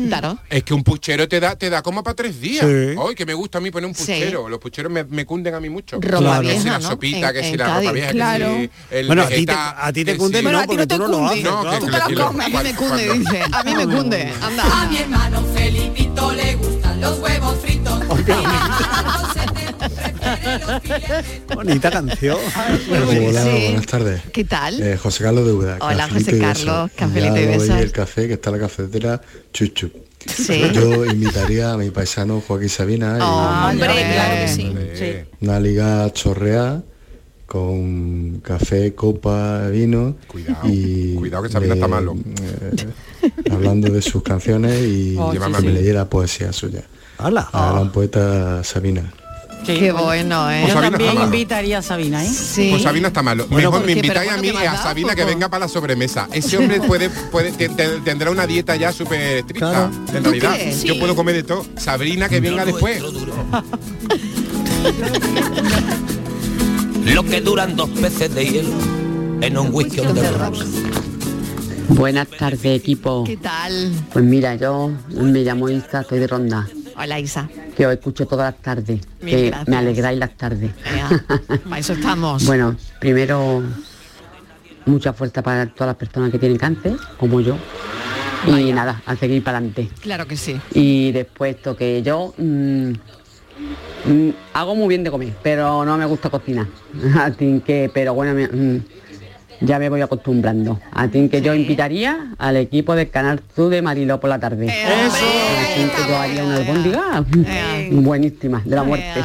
[0.07, 0.39] Claro.
[0.49, 2.65] Es que un puchero te da, te da como para tres días.
[2.65, 2.95] Sí.
[2.97, 4.03] Hoy que me gusta a mí poner un Sí.
[4.13, 4.49] puchero.
[4.49, 5.97] Los pucheros me, me cunden a mí mucho.
[6.01, 6.43] Ropa Claro.
[6.43, 6.89] Que si vieja, la ¿no?
[6.91, 8.47] sopita, En- que si la ropa vieja, Claro.
[8.47, 10.67] que si el Bueno, a ti te, vegeta, a ti te cunde, no, a ti
[10.69, 11.33] porque no te tú no lo cunde.
[11.33, 11.45] haces.
[11.45, 11.71] No, claro.
[11.79, 12.47] que- Tú te la que lo- comes.
[12.47, 13.43] A mí me cunde, dice.
[13.53, 14.33] A mí me cunde.
[14.43, 14.83] Anda.
[14.83, 17.99] A mi hermano Felipito le gustan los huevos fritos.
[21.55, 22.37] Bonita canción.
[22.91, 23.65] Hola, Sí.
[23.67, 24.23] buenas tardes.
[24.33, 24.81] ¿Qué tal?
[24.83, 25.79] Eh, José Carlos de Uda.
[25.81, 27.69] Hola, cafelito José y Carlos, cafelito y besos.
[27.71, 29.21] el café que está en la cafetera
[29.53, 29.91] chuchu.
[30.27, 30.63] Sí.
[30.73, 34.13] Yo invitaría a mi paisano Joaquín Sabina y Oh, Hombre, hombre.
[34.13, 34.73] claro que sí.
[34.77, 36.83] Eh, una liga chorrea
[37.47, 42.15] con café, copa, vino Cuidado, y cuidado que Sabina está malo.
[42.43, 42.87] eh,
[43.51, 46.83] hablando de sus canciones y Oh, que sí, me leyera poesía suya.
[47.17, 47.49] Hala.
[47.53, 49.11] La gran poeta Sabina.
[49.75, 50.51] Sí, Qué bueno.
[50.51, 50.61] ¿eh?
[50.63, 52.29] Pues Yo Sabina también invitaría a Sabina, ¿eh?
[52.29, 52.69] Sí.
[52.71, 53.47] Pues Sabina está malo.
[53.49, 55.69] Bueno, Mejor ¿por me invitáis a mí ¿qué y a Sabina que venga para la
[55.69, 56.27] sobremesa.
[56.33, 59.71] Ese hombre puede, puede te- te- tendrá una dieta ya súper estricta.
[59.71, 59.91] Claro.
[60.15, 60.83] En ¿Tú realidad, crees?
[60.85, 61.01] yo Sí.
[61.01, 61.67] puedo comer de todo.
[61.77, 63.03] Sabrina que venga después.
[67.05, 68.71] Lo que duran dos peces de hielo
[69.41, 70.65] en un whisky the rocks.
[71.89, 73.25] Buenas tardes, equipo.
[73.25, 73.93] ¿Qué tal?
[74.13, 76.69] Pues mira, yo me llamo Isa, soy de Ronda,
[76.99, 77.49] Hola, Isa.
[77.77, 79.69] que os escucho todas las tardes, Mil que gracias.
[79.69, 80.71] me alegráis las tardes.
[81.65, 82.45] Para eso estamos.
[82.47, 83.63] Bueno, primero,
[84.87, 87.57] mucha fuerza para todas las personas que tienen cáncer, como yo.
[88.47, 89.89] Y nada, a seguir para adelante.
[90.01, 90.61] Claro que sí.
[90.75, 92.91] Y después esto que yo mm,
[94.07, 96.67] mm, hago muy bien de comer, pero no me gusta cocinar.
[97.21, 98.83] Así que, pero bueno, me- mm,
[99.61, 100.79] ya me voy acostumbrando.
[100.93, 104.69] Así que yo invitaría al equipo del Canal Sur de Mariló por la tarde.
[104.71, 105.25] Así
[106.19, 107.25] haría una albóndiga
[107.93, 109.23] buenísima, de la muerte.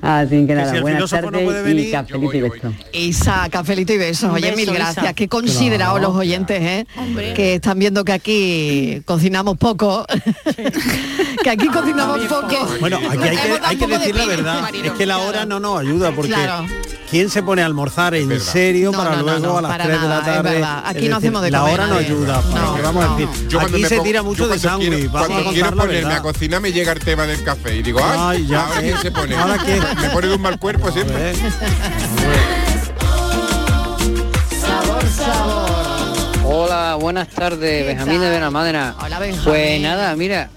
[0.00, 2.72] Así que nada, buenas tardes y cafelito y beso.
[2.92, 4.32] Isa, cafelito y besos.
[4.32, 4.72] Oye, beso, mil Isa.
[4.74, 5.14] gracias.
[5.14, 6.08] Qué considerados Claro.
[6.12, 6.86] los oyentes, ¿eh?
[7.34, 10.04] Que están viendo que aquí cocinamos poco.
[11.44, 12.68] que aquí cocinamos poco.
[12.80, 13.22] Bueno, aquí
[13.62, 14.70] hay que, decir la verdad.
[14.84, 16.66] Es que la hora no nos ayuda porque Claro.
[17.12, 19.84] ¿Quién se pone a almorzar en serio No, para no, luego no, a las para
[19.84, 20.64] 3 de la tarde?
[20.86, 22.42] Aquí no hacemos de La comer hora no ayuda.
[22.82, 25.10] Vamos a decir, Yo cuando aquí se pongo- tira mucho de sándwich.
[25.10, 28.18] Cuando quiero la ponerme a cocinar me llega el tema del café y digo, ay,
[28.42, 28.82] Ay, ya, ahora eh.
[28.84, 29.36] quién se pone.
[29.36, 29.80] ¿Ahora qué?
[30.00, 31.34] Me pone de un mal cuerpo siempre.
[34.60, 36.42] Sabor, sabor.
[36.44, 38.96] Hola, buenas tardes, Benjamín de Benalmádena.
[39.04, 39.44] Hola, Benjamín.
[39.44, 40.50] Pues nada, mira,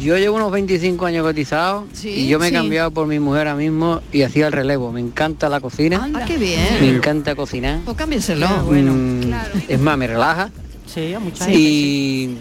[0.00, 2.54] yo llevo unos 25 años cotizado Sí, y yo me he sí.
[2.54, 4.92] cambiado por mi mujer ahora mismo y hacía el relevo.
[4.92, 6.94] Me encanta la cocina, Ah, qué me bien.
[6.96, 7.80] encanta cocinar.
[7.84, 8.48] Pues cámbienselo.
[8.70, 9.32] Mm,
[9.68, 10.50] Es más, me relaja
[10.86, 11.58] Sí, a mucha gente.
[11.60, 12.36] y,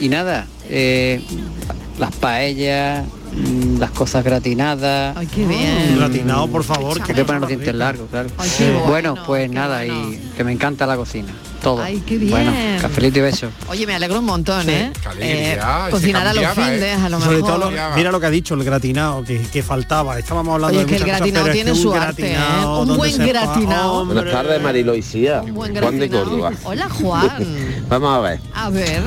[0.00, 1.20] y nada, eh,
[1.98, 5.16] las paellas, mm, las cosas gratinadas.
[5.16, 5.96] Ay, qué bien.
[5.96, 7.00] Gratinado, por favor.
[7.06, 8.28] Hay que poner los dientes largos, claro.
[8.38, 10.12] Ay, qué bueno, bueno, pues qué nada, bueno.
[10.12, 11.32] y que me encanta la cocina.
[11.62, 11.82] Todo.
[11.82, 12.30] Ay, qué bien.
[12.30, 13.48] Bueno, cafelito y beso.
[13.68, 14.92] Oye, me alegro un montón, ¿eh?
[15.18, 15.58] Se
[15.90, 16.92] cocinar a los cambiaba, findes, ¿eh?
[17.04, 17.50] a lo Sobre mejor.
[17.60, 20.16] todo, lo- mira lo que ha dicho, el gratinado, que, que faltaba.
[20.20, 22.64] Estábamos hablando Oye, de que el muchas cosas, gratinado tiene su arte, ¿eh?
[22.64, 24.06] Un buen gratinado.
[24.06, 25.42] Buenas tardes, Marilo y Cía.
[25.42, 26.08] Un buen Juan de.
[26.08, 26.52] Córdoba.
[26.62, 27.84] Hola, Juan.
[27.88, 28.40] Vamos a ver.
[28.54, 29.02] A ver.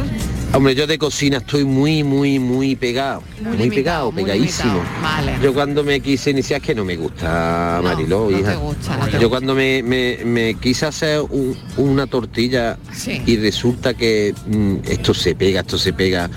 [0.53, 3.23] Hombre, yo de cocina estoy muy, muy, muy pegado.
[3.39, 4.83] Muy Muy, limitado, pegado, muy pegadísimo.
[5.01, 5.35] Vale.
[5.41, 8.51] Yo cuando me quise iniciar es que no me gusta, Mariló, no hija.
[8.51, 13.21] te gusta, no te yo cuando me, me- me quise hacer un- una tortilla Sí.
[13.25, 16.29] y resulta que mm, esto se pega, esto se pega.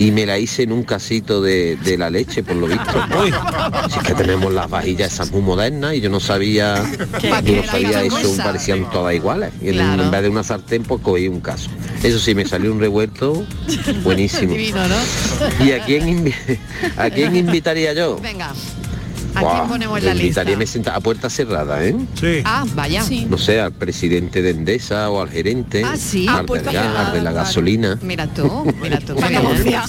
[0.00, 2.84] Y me la hice en un casito de, de la leche, por lo visto.
[3.90, 6.82] Si es que tenemos las vajillas esas muy modernas y yo no sabía,
[7.20, 7.28] ¿Qué?
[7.28, 8.44] yo ¿Qué no sabía eso, cosa?
[8.44, 9.52] parecían todas iguales.
[9.60, 10.02] Y en- Claro.
[10.04, 11.68] en vez de una sartén, pues cogí un caso.
[12.02, 13.44] Eso sí, me salió un revuelto
[14.02, 14.52] buenísimo.
[14.54, 15.64] Divino, ¿no?
[15.64, 16.58] ¿Y a quién, invi-
[16.96, 18.18] a quién invitaría yo?
[18.22, 18.52] Venga.
[19.34, 20.44] ¿A quién ponemos la lista?
[20.44, 21.94] me senta a puerta cerrada, ¿eh?
[22.20, 22.42] Sí.
[22.44, 23.02] Ah, vaya.
[23.28, 26.26] No sé, al presidente de Endesa o al gerente, Ah, sí.
[26.28, 27.98] al Ah, del puerta gas, cerrada, al de la gasolina.
[28.02, 29.14] Mira tú, mira tú.
[29.28, 29.80] qué bien.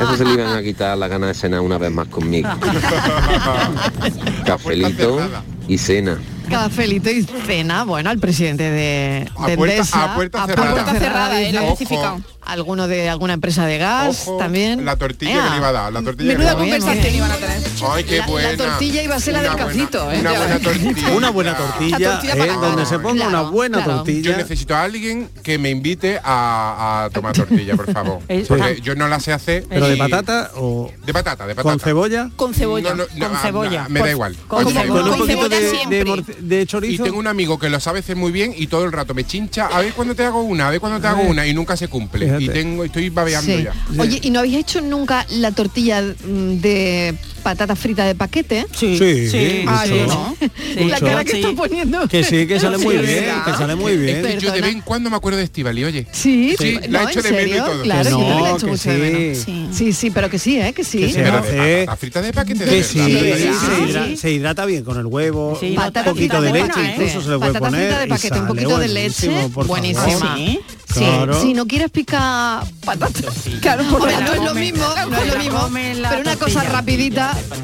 [0.00, 2.48] Eso se le iban a quitar la gana de cenar una vez más conmigo.
[4.44, 5.20] Cafelito
[5.66, 6.18] y cena.
[6.48, 10.70] Cafelito y cena, bueno, al presidente de, A de puerta- Endesa, a puerta cerrada.
[10.70, 11.72] A puerta cerrada, él ha dice.
[11.74, 12.20] especificado.
[12.48, 14.84] Alguno de alguna empresa de gas Ojo, también.
[14.84, 15.44] La tortilla Ea.
[15.44, 17.58] que le iba a dar, la tortilla que Menuda conversación iban a tener.
[17.90, 20.18] Ay, qué La- tortilla iba a ser la del cacito, ¿eh?
[20.20, 21.08] Una buena tortilla.
[21.14, 23.90] Una buena tortilla, La tortilla para eh, donde se ponga Claro, una buena claro.
[23.92, 24.36] Yo tortilla.
[24.38, 28.20] necesito a alguien que me invite a, a tomar tortilla, por favor.
[28.48, 29.66] Porque yo no la sé hacer.
[29.68, 31.70] Pero de patata o De patata, de patata.
[31.70, 32.30] con cebolla.
[32.34, 32.90] Con cebolla.
[32.90, 33.86] No, no, no, Con ah, cebolla.
[33.90, 34.36] me da igual.
[34.48, 35.02] con Oye, cebolla.
[35.02, 37.04] Con un poquito de, de, de Y chorizo.
[37.04, 39.66] tengo un amigo que lo sabe hacer muy bien y todo el rato me chincha,
[39.66, 41.88] a ver cuándo te hago una, a ver cuándo te hago una y nunca se
[41.88, 42.37] cumple.
[42.40, 43.64] Y tengo, estoy babeando Sí.
[43.64, 43.72] ya.
[44.00, 48.66] Oye, ¿y no habéis hecho nunca la tortilla mm, de patatas fritas de paquete.
[48.74, 50.36] Sí, Sí, sí, Ah, yo no.
[50.40, 50.84] Sí.
[50.84, 51.40] La cara que Sí.
[51.40, 52.06] está poniendo.
[52.08, 53.44] Que sí, que sale muy Sí, bien, ¿verdad?
[53.44, 54.16] que sale muy bien.
[54.18, 54.66] Es que yo de Perdona.
[54.66, 56.06] vez en cuando me acuerdo de Estivali, oye.
[56.12, 57.64] Sí, sí, no, la ¿en echo de menos y serio?
[57.64, 57.82] todo.
[57.82, 59.38] Claro, yo no, la echo que mucho de menos.
[59.44, 59.68] sí.
[59.72, 60.72] Sí, sí, pero que sí, ¿eh?
[60.72, 61.10] Que sí.
[61.14, 62.88] Pero patata frita de paquete de Que verdad.
[62.88, 66.50] sí, sí, se, hidra- se hidrata bien con el huevo, Sí, un patata poquito de
[66.50, 66.92] frita leche, ¿eh?
[66.94, 69.30] incluso se le puede Patata poner frita de paquete, un poquito de leche,
[69.66, 70.36] buenísima.
[70.36, 70.60] Sí,
[70.92, 71.40] Sí, claro.
[71.42, 73.24] si no quieres picar patatas,
[73.60, 75.68] claro, no es lo mismo, no es lo mismo,
[76.08, 76.70] pero una cosa tortilla.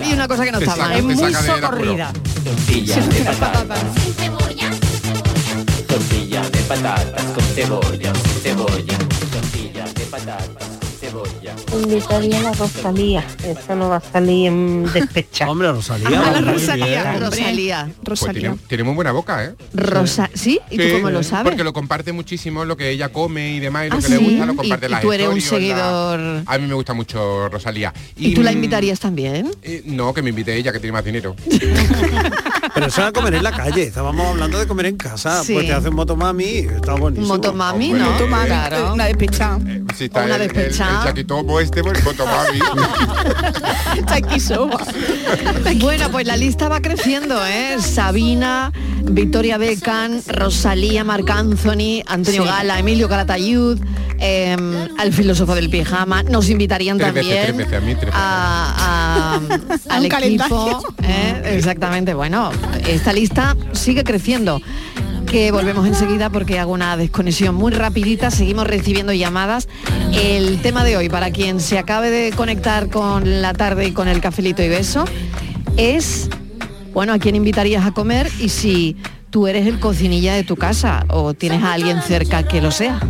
[0.09, 0.93] Y una cosa que no saca- mal.
[0.97, 2.13] Es muy socorrida.
[2.45, 3.81] Tortilla de patatas.
[5.87, 8.13] Tortilla de patatas con cebolla,
[8.43, 8.99] cebolla.
[9.33, 10.84] Tortilla de patatas
[11.73, 15.49] Invitaría a la Rosalía, eso no va a salir en despechar.
[15.49, 16.09] Hombre, Rosalía.
[16.25, 17.21] Ah, la Rosalía, bien.
[17.23, 17.89] Rosalía.
[18.05, 19.55] Pues tiene, tiene muy buena boca, ¿eh?
[19.75, 20.61] Rosa, ¿sí?
[20.71, 21.45] ¿Y tú Sí, cómo lo sabes?
[21.45, 24.17] Porque lo comparte muchísimo, lo que ella come y demás, y lo ¿Ah, que le
[24.19, 24.25] sí?
[24.25, 26.75] gusta, lo Y- comparte y las tú eres un stories, la- seguidor- A mí me
[26.75, 27.93] gusta mucho Rosalía.
[28.17, 29.51] ¿Y tú la mm, invitarías también?
[29.63, 31.35] eh, no, que me invite ella, que tiene más dinero.
[32.85, 35.55] Pero eso era comer en la calle, estábamos hablando de comer en casa, Sí.
[35.55, 37.29] pues te hacen motomami, está buenísimo.
[37.35, 38.11] Motomami, Hombre, ¿no?
[38.13, 38.93] Motomami, Claro.
[38.95, 39.59] Una despechada.
[39.97, 41.05] Si está Una el, el, el despechada.
[41.05, 42.59] chaquitomo este, pues Motomami.
[45.81, 47.77] Bueno, pues la lista va creciendo, ¿eh?
[47.81, 48.73] Sabina,
[49.03, 52.49] Victoria Beckham, Rosalía, Marc Anthony, Antonio Sí.
[52.49, 53.79] Gala, Emilio Caratayud,
[54.19, 54.57] eh,
[54.99, 56.23] al filósofo del pijama.
[56.25, 58.15] Nos invitarían Tres también tres veces, a mí tres veces.
[58.15, 60.83] a, a- al un equipo.
[61.03, 61.43] ¿eh?
[61.57, 62.51] Exactamente, bueno,
[62.87, 64.61] esta lista sigue creciendo.
[65.27, 69.69] Que volvemos enseguida porque hago una desconexión muy rapidita, seguimos recibiendo llamadas.
[70.13, 74.07] El tema de hoy, para quien se acabe de conectar con la tarde y con
[74.07, 75.05] el cafelito y beso,
[75.77, 76.29] es,
[76.93, 78.97] bueno, a quién invitarías a comer y si
[79.31, 83.01] tú eres el cocinilla de tu casa o tienes a alguien cerca que lo sea.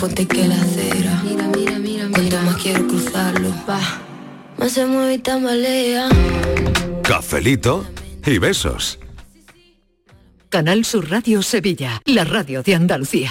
[0.00, 1.22] Puente que la acera.
[1.22, 3.80] Mira, mira, mira, Cuanto más quiero cruzarlo, va.
[4.56, 6.08] Más se mueve y tambalea.
[7.02, 7.86] Cafelito
[8.24, 8.98] y besos.
[10.48, 13.30] Canal Sur Radio Sevilla, la radio de Andalucía.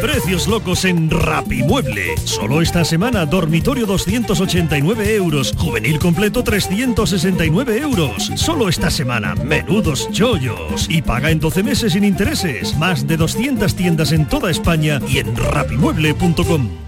[0.00, 2.16] Precios locos en Rapimueble.
[2.24, 8.30] Solo esta semana dormitorio 289 euros, juvenil completo 369 euros.
[8.36, 12.76] Solo esta semana menudos chollos y paga en 12 meses sin intereses.
[12.78, 16.87] Más de 200 tiendas en toda España y en rapimueble.com.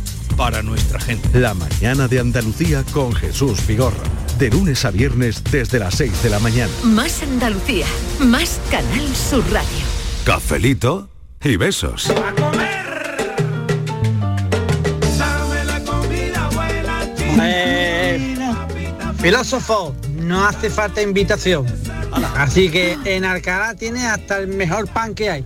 [0.41, 1.39] para nuestra gente.
[1.39, 4.01] La mañana de Andalucía con Jesús Vigorra.
[4.39, 6.71] De lunes a viernes desde las 6 de la mañana.
[6.83, 7.85] Más Andalucía,
[8.21, 9.85] más Canal Sur Radio.
[10.25, 11.07] Cafelito
[11.43, 12.11] y besos.
[17.39, 18.35] Eh,
[19.19, 21.67] filósofo, no hace falta invitación.
[22.35, 25.45] Así que en Alcalá tiene hasta el mejor pan que hay.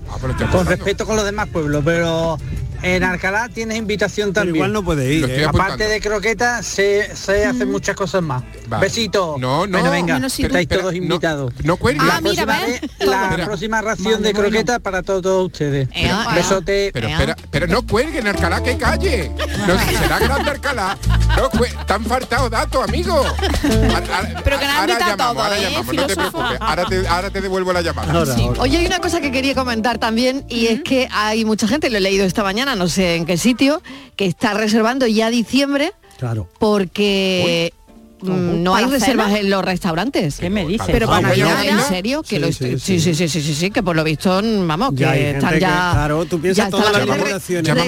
[0.53, 2.37] con respeto con los demás pueblos, pero
[2.85, 4.55] en Alcalá tienes invitación también.
[4.55, 5.45] igual no puede ir, ¿eh?
[5.45, 8.43] Aparte de croquetas, se, se hacen muchas cosas más.
[8.67, 8.85] Vale.
[8.85, 9.35] Besito.
[9.39, 9.79] No, no.
[9.79, 11.53] Bueno, venga, sí, estáis espera, todos no- invitados.
[11.63, 12.03] no cuelgues.
[12.05, 12.81] La Ah, mira, próxima, ¿ves?
[12.81, 13.45] vez, la Espera.
[13.45, 15.87] próxima ración de croquetas para todos, ustedes.
[15.93, 16.91] Pero, Besote.
[16.93, 19.31] pero espera, pero no cuelguen Alcalá que calle.
[19.67, 20.97] No, será grande Alcalá.
[21.37, 21.49] No,
[21.93, 23.23] han faltado datos, amigo.
[24.43, 26.57] Pero que no ahora llamamos, todo, ahora ¿eh, llamamos, no te preocupes.
[26.59, 28.25] Ahora te, ahora te devuelvo la llamada.
[28.59, 31.97] Oye, hay una cosa que quería comentar también y es que hay mucha gente, lo
[31.97, 33.81] he leído esta mañana, no sé en qué sitio,
[34.15, 36.47] que está reservando ya diciembre Claro.
[36.59, 37.73] porque
[38.21, 39.39] mm, no hay ¿Para reservas cena?
[39.39, 40.37] en los restaurantes.
[40.37, 40.87] ¿Qué me dices?
[40.89, 43.27] Pero Ah, para ¿ya, Navidad, en serio, que Sí, lo sí, estoy- sí, sí, sí,
[43.27, 46.65] sí, sí, sí, que por lo visto, vamos, que están que, ya claro, tú piensas
[46.65, 47.05] ya todas las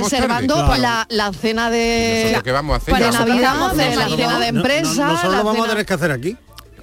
[0.01, 0.77] reservando Claro.
[0.81, 3.11] la, la cena de Nosotros qué vamos a hacer para.
[3.11, 3.55] Navidad,
[3.95, 6.37] la cena de No, no, empresa, nosotros la lo vamos a tener que hacer aquí.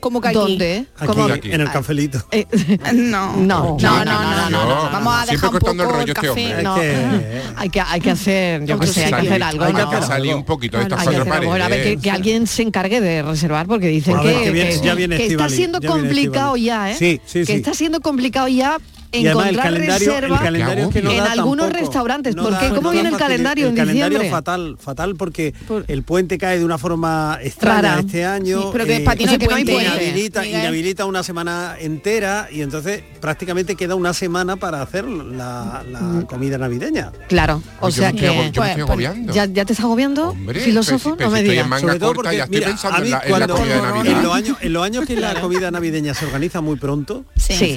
[0.04, 0.34] Como que aquí.
[0.36, 0.86] ¿Dónde?
[1.32, 2.18] Aquí, en el cafelito.
[2.30, 2.44] Eh,
[2.92, 3.34] No.
[3.36, 4.90] No, No, no, no, no, no.
[4.90, 6.46] Vamos a Siempre dejar un cortando el poco rollo el este café.
[6.46, 6.62] hombre.
[6.62, 9.64] no, hay que hay que hacer, yo que sé, hay que hacer algo.
[9.64, 11.04] Hay que salir un poquito de estas.
[11.06, 12.02] Bueno, a ver, que, paredes.
[12.02, 15.26] que alguien se encargue de reservar porque dicen que, que viene- que- ya viene que
[15.28, 16.96] está siendo complicado ya, ¿eh?
[16.98, 17.52] Sí, sí, que sí.
[17.54, 18.76] está siendo complicado ya
[19.14, 21.80] Y además el encontrar calendario, el reserva calendario que no en da algunos tampoco.
[21.84, 22.34] restaurantes.
[22.36, 24.30] No ¿Por da- no ¿Cómo da viene el calendario en El calendario diciembre?
[24.30, 25.54] fatal, fatal porque
[25.88, 28.00] el puente cae de una forma extraña Rara.
[28.00, 28.60] este año.
[28.62, 30.60] Sí, pero que para ti no o sea, hay que puente, inhabilita, Miguel.
[30.60, 36.58] inhabilita una semana entera y entonces prácticamente queda una semana para hacer la, la comida
[36.58, 37.12] navideña.
[37.28, 39.32] Claro, o Pues yo sea me que yo me estoy pues, agobiando.
[39.32, 41.80] ¿Ya, ya te estás agobiando, Hombre, filósofo, no me digas.
[41.80, 43.74] Sobre todo porque, ya estoy mira, pensando a mí en la- en la cuando- comida
[43.76, 44.06] de Navidad.
[44.18, 47.24] En los años, en los años que la comida navideña se organiza muy pronto,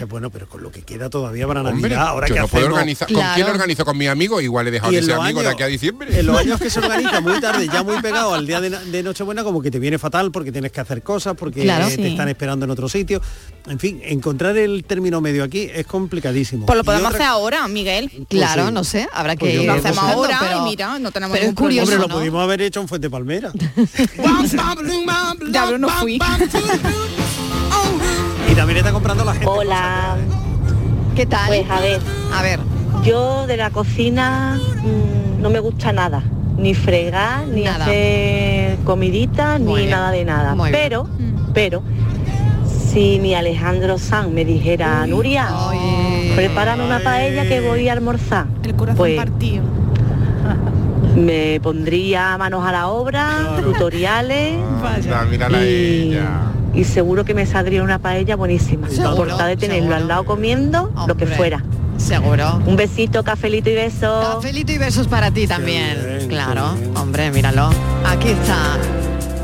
[0.10, 2.64] bueno, pero con lo que queda todavía para Hombre, Navidad, ahora yo que no puedo
[2.66, 3.12] hacemos- organizar.
[3.12, 3.86] ¿Con quién organizo?
[3.86, 6.20] Con mi amigo, igual he dejado de ser amigo de aquí a diciembre.
[6.20, 9.04] En los años que se organiza muy tarde, ya muy pegado al día de, de
[9.04, 11.88] Nochebuena, como que te viene fatal porque tienes que hacer cosas, porque Claro.
[11.88, 11.98] eh, Sí.
[11.98, 13.22] te están esperando en otro sitio.
[13.68, 16.66] En fin, encontrar el término medio aquí es complicadísimo.
[16.66, 18.10] Pues lo podemos otra- hacer ahora, Miguel.
[18.30, 18.72] Claro, sí.
[18.74, 21.52] no sé, habrá Pues que ir Lo hacemos ahora pero- y mira, no tenemos pero
[21.52, 21.58] es.
[21.82, 22.16] Hombre, lo ¿no?
[22.16, 23.52] pudimos haber hecho en Fuente Palmera.
[25.52, 26.16] Ya, pero no fui.
[28.50, 29.48] y también está comprando la gente.
[29.48, 30.16] Hola.
[31.18, 31.48] ¿Qué tal?
[31.48, 32.00] Pues a ver.
[32.32, 32.60] A ver.
[33.04, 36.22] Yo de la cocina mm, no me gusta nada.
[36.60, 37.86] Ni fregar, ni Nada.
[37.86, 39.90] hacer comidita, Muy ni bien.
[39.90, 40.54] nada de nada.
[40.54, 40.80] Muy bien.
[40.84, 41.08] pero,
[41.56, 41.82] pero,
[42.92, 45.48] si mi Alejandro San me dijera, Nuria,
[46.36, 48.46] prepárame una paella que voy a almorzar.
[48.64, 49.64] El corazón Pues, partido.
[51.16, 56.30] me pondría manos a la obra, tutoriales Anda, mírala a y, ella.
[56.74, 58.90] Y seguro que me saldría una paella buenísima.
[58.90, 61.64] Seguro, por de tenerlo al lado comiendo lo que fuera.
[61.98, 62.62] Seguro.
[62.66, 64.22] Un besito, cafelito y beso.
[64.36, 65.98] Cafelito y besos para ti también.
[66.06, 66.96] bien, claro, bien.
[66.96, 67.70] hombre, míralo.
[68.06, 68.78] Aquí está.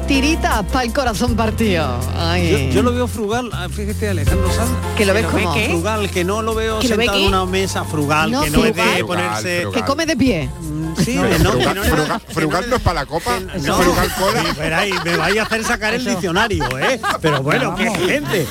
[0.07, 1.97] Tiritas para el corazón partido.
[2.17, 2.67] Ay.
[2.69, 4.69] Yo, yo lo veo frugal, ah, fíjate Alejandro Sanz.
[4.97, 5.53] ¿Que lo ves ve como?
[5.53, 8.49] Frugal, que no lo veo ¿Que lo ve sentado en una mesa frugal, No, que
[8.49, 9.05] no es de frugal.
[9.05, 9.61] ponerse...
[9.61, 10.49] Frugal, Que come de pie.
[10.97, 13.39] Sí, no, frugal, no frugal- que no frugal le- no es para la copa.
[13.39, 14.41] No, Frugal cola.
[14.41, 16.99] sí, pero ahí me vais a hacer sacar el diccionario, ¿eh?
[17.21, 18.47] Pero bueno, qué gente.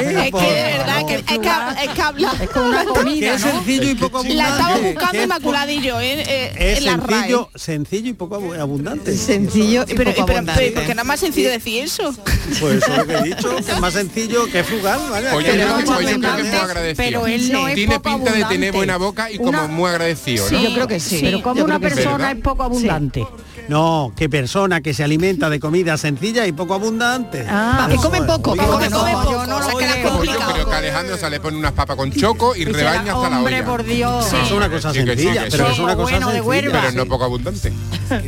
[0.00, 2.32] Es que de verdad, que, es, que, es que habla.
[2.40, 3.50] Es como una Que comida, es ¿no?
[3.52, 4.42] sencillo y poco abundante.
[4.42, 6.22] La estaba buscando inmaculadillo ¿eh?
[6.26, 7.08] eh, Es en la RAE.
[7.18, 9.16] sencillo, sencillo y poco abu- abundante.
[9.16, 10.60] Sencillo y Pero, poco pero, abundante.
[10.62, 12.14] pero, ¿por qué no es más sencillo decir eso?
[12.60, 15.28] Pues eso es lo que he dicho, que es más sencillo, que es frugal, ¿vale?
[15.30, 16.96] Que yo creo que, no es yo creo que es muy agradecido.
[17.04, 19.88] Pero él no es Tiene poco pinta de tener buena boca y como Una- muy
[19.90, 20.62] agradecido, Sí, ¿no?
[20.62, 21.18] yo creo que sí.
[21.22, 21.80] Pero como una sí.
[21.80, 23.26] persona es poco abundante.
[23.72, 27.46] No, que persona que se alimenta de comida sencilla y poco abundante.
[27.48, 27.86] Ah.
[27.90, 29.30] Que come poco, que come no, poco.
[29.32, 30.02] yo no lo creo.
[30.02, 30.52] Yo complicado.
[30.52, 33.56] creo que Alejandro se le pone unas papas con choco y rebaña hasta la Hombre,
[33.56, 33.64] olla.
[33.64, 34.30] por Dios.
[34.30, 35.72] Es una cosa Sí, que sí, sencilla, que pero sí.
[35.72, 36.80] es una cosa Bueno, de sencilla.
[36.82, 37.72] Pero no poco abundante.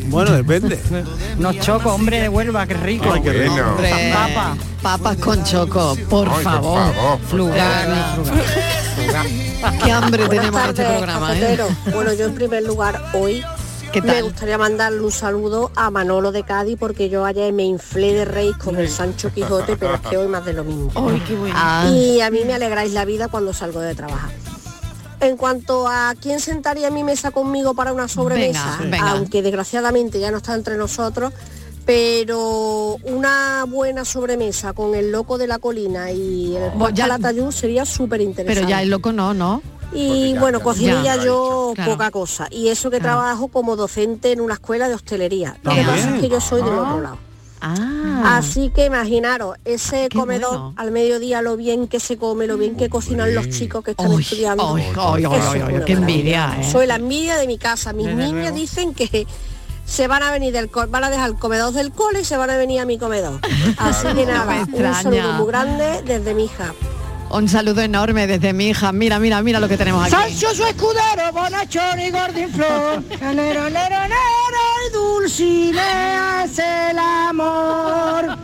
[0.07, 0.80] Bueno, depende.
[1.38, 3.12] Unos chocos, hombre de Huelva, qué rico.
[3.12, 3.53] Ay, qué rico.
[3.53, 3.70] Bueno.
[3.72, 4.57] Hombre, Papa.
[4.80, 6.95] papas con choco, por Ay, por favor.
[6.95, 7.18] favor.
[7.28, 8.14] Frugal,
[8.95, 9.26] frugal.
[9.84, 11.59] Qué hambre Buenas tenemos en este programa, ¿eh?
[11.92, 13.45] Bueno, yo en primer lugar hoy
[13.95, 18.12] ¿Qué me gustaría mandarle un saludo a Manolo de Cádiz porque yo ayer me inflé
[18.12, 20.90] de rey con el Sancho Quijote, pero es que hoy más de lo mismo.
[20.97, 21.55] Ay, qué bueno.
[21.57, 24.30] Ah, Y a mí me alegráis la vida cuando salgo de trabajar.
[25.20, 29.11] En cuanto a quién sentaría a mi mesa conmigo para una sobremesa, Venga, venga.
[29.12, 31.32] aunque desgraciadamente ya no está entre nosotros,
[31.86, 37.18] pero una buena sobremesa con el loco de la colina y el Pues ya-
[37.53, 38.59] sería súper interesante.
[38.61, 39.62] Pero ya el loco no, ¿no?
[39.95, 41.92] Y bueno, cocinilla yo Claro.
[41.92, 42.49] poca cosa.
[42.51, 45.57] Y eso que trabajo como docente en una escuela de hostelería.
[45.62, 46.82] Lo que pasa es que yo soy del Ah.
[46.82, 47.18] otro lado.
[47.66, 48.36] Ah.
[48.38, 50.74] Así que imaginaros, ese comedor bueno.
[50.76, 54.11] al mediodía, lo bien que se come, lo bien que cocinan los chicos que están
[54.12, 54.76] Uy, estudiando.
[55.86, 56.70] qué envidia, ¿eh?
[56.70, 57.92] Soy la envidia de mi casa.
[57.95, 58.57] Mis Desde niñas luego.
[58.57, 59.26] dicen que
[59.86, 62.51] se van a venir del van a dejar el comedor del cole y se van
[62.51, 63.40] a venir a mi comedor.
[63.78, 66.74] Así que nada, un saludo muy grande desde mi hija.
[67.35, 68.93] Un saludo enorme desde mi hija.
[68.93, 70.12] Mira, mira, mira lo que tenemos aquí.
[70.12, 73.05] Sancho su escudero, bonachón y gordinflón.
[73.20, 74.64] Nero, nero, nero
[75.41, 78.39] y es el amor.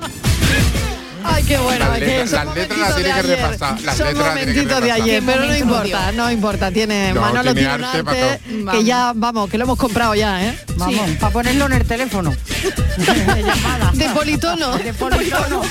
[1.24, 1.86] Ay, qué bueno.
[1.88, 3.38] Las que letras- son las letras las tiene de que ayer.
[3.50, 6.70] repasar, las Son momentitos de ayer, pero no importa, no importa.
[6.70, 8.40] Tiene, No, Manolo tiene arte arte
[8.72, 10.58] que ya, vamos, que lo hemos comprado ya, ¿eh?
[10.76, 12.34] Vamos, para ponerlo en el teléfono.
[13.94, 14.76] De politono.
[14.78, 15.62] De politono.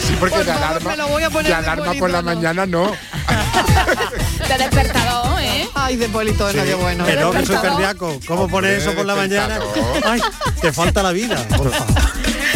[0.00, 2.10] Sí, porque Por de favor, alarma, me lo voy a poner de de alarma por
[2.10, 2.90] la mañana no.
[4.48, 5.68] De despertador, ¿eh?
[5.74, 7.04] Ay, de politono, qué bueno.
[7.04, 8.18] Que no, que soy cardíaco.
[8.26, 9.58] ¿Cómo pones eso por la mañana?
[10.04, 10.20] Ay,
[10.60, 11.94] te falta la vida, por favor.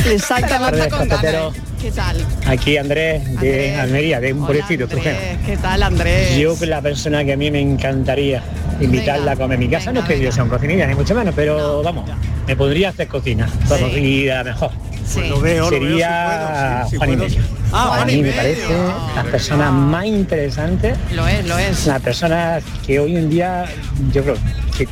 [0.05, 2.16] Exactamente ¿Qué tal?
[2.47, 5.11] Aquí Andrés de Almería, de un pueblecito, Trujillo.
[5.16, 6.37] Andrés, ¿Qué tal, Andrés?
[6.37, 8.41] Yo la persona que a mí me encantaría
[8.80, 11.12] invitarla a comer en mi casa, no es que yo sea un cocinilla, ni mucho
[11.12, 12.09] menos, pero vamos,
[12.47, 14.70] me podría hacer cocina, vamos, y a lo mejor.
[15.12, 17.16] Pues lo veo, lo veo, si Sería puedo, sí Juan y.
[17.16, 17.41] Medio.
[17.72, 18.37] Ah, a Juan y me Medio.
[18.37, 18.74] parece
[19.16, 21.87] la persona más interesante, Lo es, lo es.
[21.87, 23.64] la persona que hoy en día
[24.12, 24.37] yo creo
[24.78, 24.87] que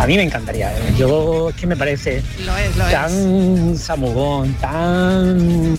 [0.00, 0.72] a mí me encantaría.
[0.96, 2.92] Yo es que me parece Lo es, lo es.
[2.92, 5.78] tan samugón, tan eh,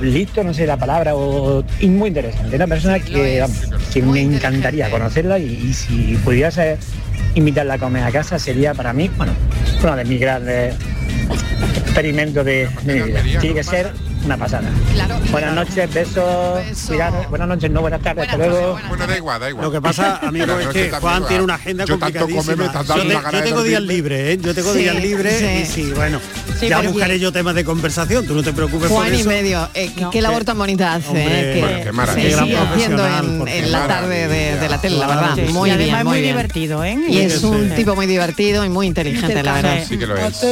[0.00, 2.56] listo, no sé la palabra, o, y muy interesante.
[2.56, 3.44] Una persona que,
[3.92, 6.78] que me encantaría conocerla y, y si pudiese
[7.34, 9.32] invitarla a comer a casa sería para mí, bueno,
[9.82, 10.74] uno de mis grandes
[11.76, 13.22] experimentos de, de mi vida.
[13.40, 13.92] Tiene que ser
[14.24, 14.68] una pasada.
[15.30, 17.24] Buenas noches, besos, cuidado.
[17.30, 18.78] Buenas noches, no buenas tardes, hasta luego.
[18.88, 19.64] Bueno, da igual, da igual.
[19.66, 22.82] Lo que pasa, amigo, es no que Juan tiene una agenda Yo tanto complicadísima.
[22.84, 24.38] come, me yo, te- yo tengo días libres, ¿eh?
[24.42, 25.46] Yo tengo Sí, días libres sí.
[25.62, 26.20] y sí, bueno,
[26.58, 29.28] Sí, ya buscaré yo temas de conversación, tú no te preocupes por Juan y eso.
[29.28, 32.44] medio, eh, qué- qué labor tan bonita hace, Hombre, eh, que bueno, qué maravilla.
[32.44, 33.06] Qué haciendo
[33.48, 35.34] en, la tarde de, de la tele, la verdad.
[35.36, 36.98] Sí, Muy y bien, es muy divertido, ¿eh?
[37.08, 37.46] Y es Sí.
[37.46, 39.78] un tipo muy divertido y muy inteligente, la verdad.
[39.88, 40.44] Sí que lo es.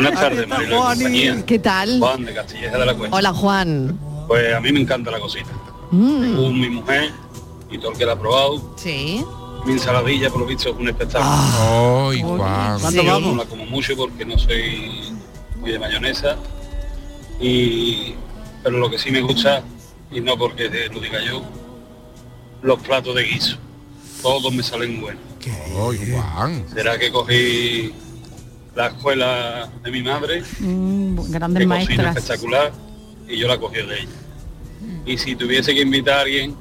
[0.00, 1.44] Buenas tardes, Marilo y compañía.
[1.46, 1.98] ¿Qué tal?
[1.98, 3.16] Juan de Castilleja de la Cuesta.
[3.16, 3.98] Hola, Juan.
[4.28, 5.48] Pues a mí me encanta la cocina.
[5.90, 7.10] Mm, Según mi mujer
[7.70, 9.24] y todo el que la ha probado, Sí.
[9.66, 11.28] mi ensaladilla por lo visto es un espectáculo.
[12.10, 12.78] Ay, Juan.
[12.80, 13.34] ¿Cuándo Yo vamos?
[13.36, 15.12] no la como mucho porque no soy
[15.56, 16.36] muy de mayonesa.
[17.40, 18.14] Y
[18.62, 19.62] pero lo que sí me gusta,
[20.12, 21.42] y no porque lo diga yo,
[22.62, 23.56] los platos de guiso.
[24.22, 25.22] Todos me salen buenos.
[25.44, 26.64] Ay, Juan.
[26.72, 27.92] ¿Será que cogí
[28.78, 30.40] la escuela de mi madre?
[30.60, 32.72] Mm, grandes que cocina espectacular
[33.28, 34.08] y yo la cogí de ella.
[35.04, 36.54] Y si tuviese que invitar a alguien,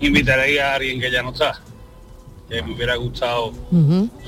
[0.00, 1.60] invitaría a alguien que ya no está,
[2.48, 3.52] que me hubiera gustado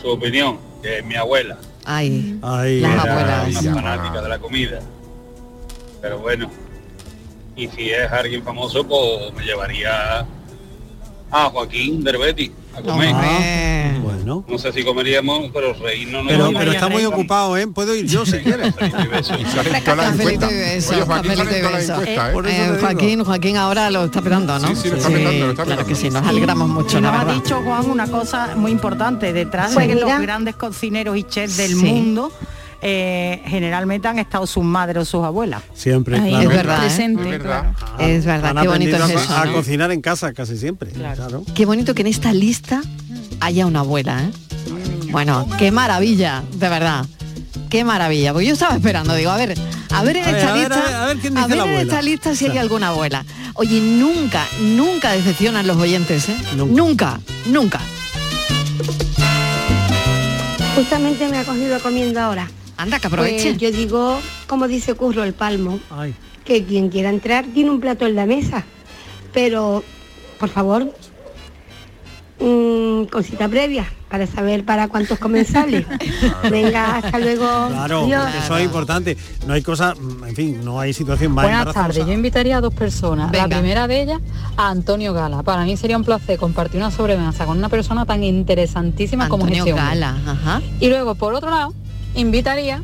[0.03, 1.57] su opinión, que es mi abuela,
[1.87, 3.63] Ay, Ay, las era abuelas.
[3.65, 4.81] una fanática de la comida.
[6.03, 6.51] Pero bueno,
[7.57, 10.27] y si es alguien famoso, pues me llevaría
[11.31, 13.15] a Joaquín Derbeti a comer.
[14.21, 14.45] Bueno.
[14.49, 17.67] No sé si comeríamos, pero reírnos no Pero, a pero está muy ocupado, ¿eh?
[17.67, 18.75] Puedo ir yo si quieres.
[22.81, 23.25] Joaquín.
[23.25, 24.69] Joaquín, ahora lo está petando, ¿no?
[24.69, 27.11] Sí, sí, lo está petando, lo está claro que sí, nos alegramos mucho, Y la
[27.13, 27.43] nos ha verdad.
[27.43, 30.07] dicho Juan una cosa muy importante, detrás Pues de mira.
[30.09, 31.77] los grandes cocineros y chefs del Sí.
[31.77, 32.33] mundo,
[32.83, 35.63] eh, generalmente han estado sus madres o sus abuelas.
[35.75, 36.41] Siempre, claro.
[36.41, 36.81] Es verdad, ¿eh?
[36.81, 37.75] presente, Es verdad.
[37.79, 37.99] claro.
[38.13, 39.35] Es verdad, Han qué bonito es a, eso.
[39.37, 39.53] a ¿no?
[39.53, 40.91] cocinar en casa casi siempre.
[40.91, 41.43] Claro.
[41.55, 42.81] Qué bonito que en esta lista
[43.41, 44.31] haya una abuela, ¿eh?
[45.11, 47.07] Bueno, qué maravilla, de verdad.
[47.69, 48.33] Qué maravilla.
[48.33, 49.55] Porque yo estaba esperando, digo, a ver,
[49.91, 51.65] a ver en A esta ver, lista, a ver, a ver quién dice ver la
[51.65, 53.25] en esta lista si hay alguna abuela.
[53.55, 56.37] Oye, nunca, nunca decepcionan los oyentes, ¿eh?
[56.57, 56.75] Nunca.
[56.75, 57.81] Nunca, nunca.
[60.77, 62.49] Justamente me ha cogido comiendo ahora.
[62.77, 63.51] Anda, que aproveche.
[63.51, 66.15] Pues yo digo, como dice Curro el Palmo, Ay.
[66.45, 68.65] que quien quiera entrar tiene un plato en la mesa.
[69.35, 69.85] Pero,
[70.39, 70.95] por favor,
[72.41, 75.87] mm, cosita previa para saber para cuántos comensales.
[76.51, 77.47] Venga, hasta luego.
[77.69, 79.17] Claro, eso es importante.
[79.47, 82.61] No hay cosa, mm, en fin, no hay situación más Buenas tardes, yo invitaría a
[82.61, 83.31] dos personas.
[83.31, 83.47] Venga.
[83.47, 84.21] La primera de ellas,
[84.57, 85.43] a Antonio Gala.
[85.43, 89.61] Para mí sería un placer compartir una sobremesa con una persona tan interesantísima como es
[89.61, 89.73] hombre.
[89.73, 90.63] Gala, ajá.
[90.81, 91.73] Y luego, por otro lado,
[92.15, 92.83] invitaría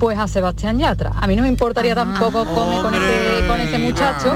[0.00, 1.12] Pues a Sebastián Yatra.
[1.20, 4.34] A mí no me importaría tampoco comer con ese, con ese muchacho,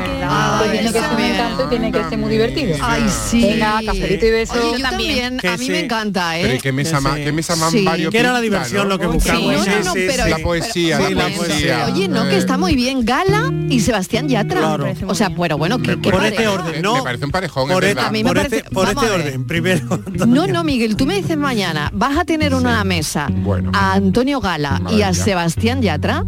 [0.59, 2.77] pues tiene que ser un encanto y tiene que ser muy divertido.
[2.83, 3.41] Ay, sí.
[3.43, 4.57] Venga, cafelito y besos.
[4.59, 6.57] Oye, yo también, a mí me encanta, ¿eh?
[6.57, 7.83] ¿y qué mesa más, qué mesa más Sí.
[7.83, 8.89] variopinta, Que era la diversión ¿no?
[8.91, 9.41] lo que buscamos.
[9.65, 11.87] Sí, no, no, pero- la poesía, Sí, la poesía.
[11.91, 13.05] Oye, no, que Eh, está muy bien.
[13.07, 14.61] Gala y Sebastián Yatra.
[14.61, 14.87] Claro.
[15.07, 16.29] O sea, bueno, bueno, que, que Por pareja.
[16.43, 16.97] este orden, me- no.
[16.97, 18.09] Me parece un parejón, Por, es este- verdad.
[18.09, 20.01] A mí me por parece- este, por este orden, primero.
[20.27, 23.71] No, no, Miguel, tú me dices mañana, vas a tener una mesa Bueno.
[23.73, 25.15] a Antonio Gala y a Maravilla.
[25.55, 26.25] Sebastián Yatra.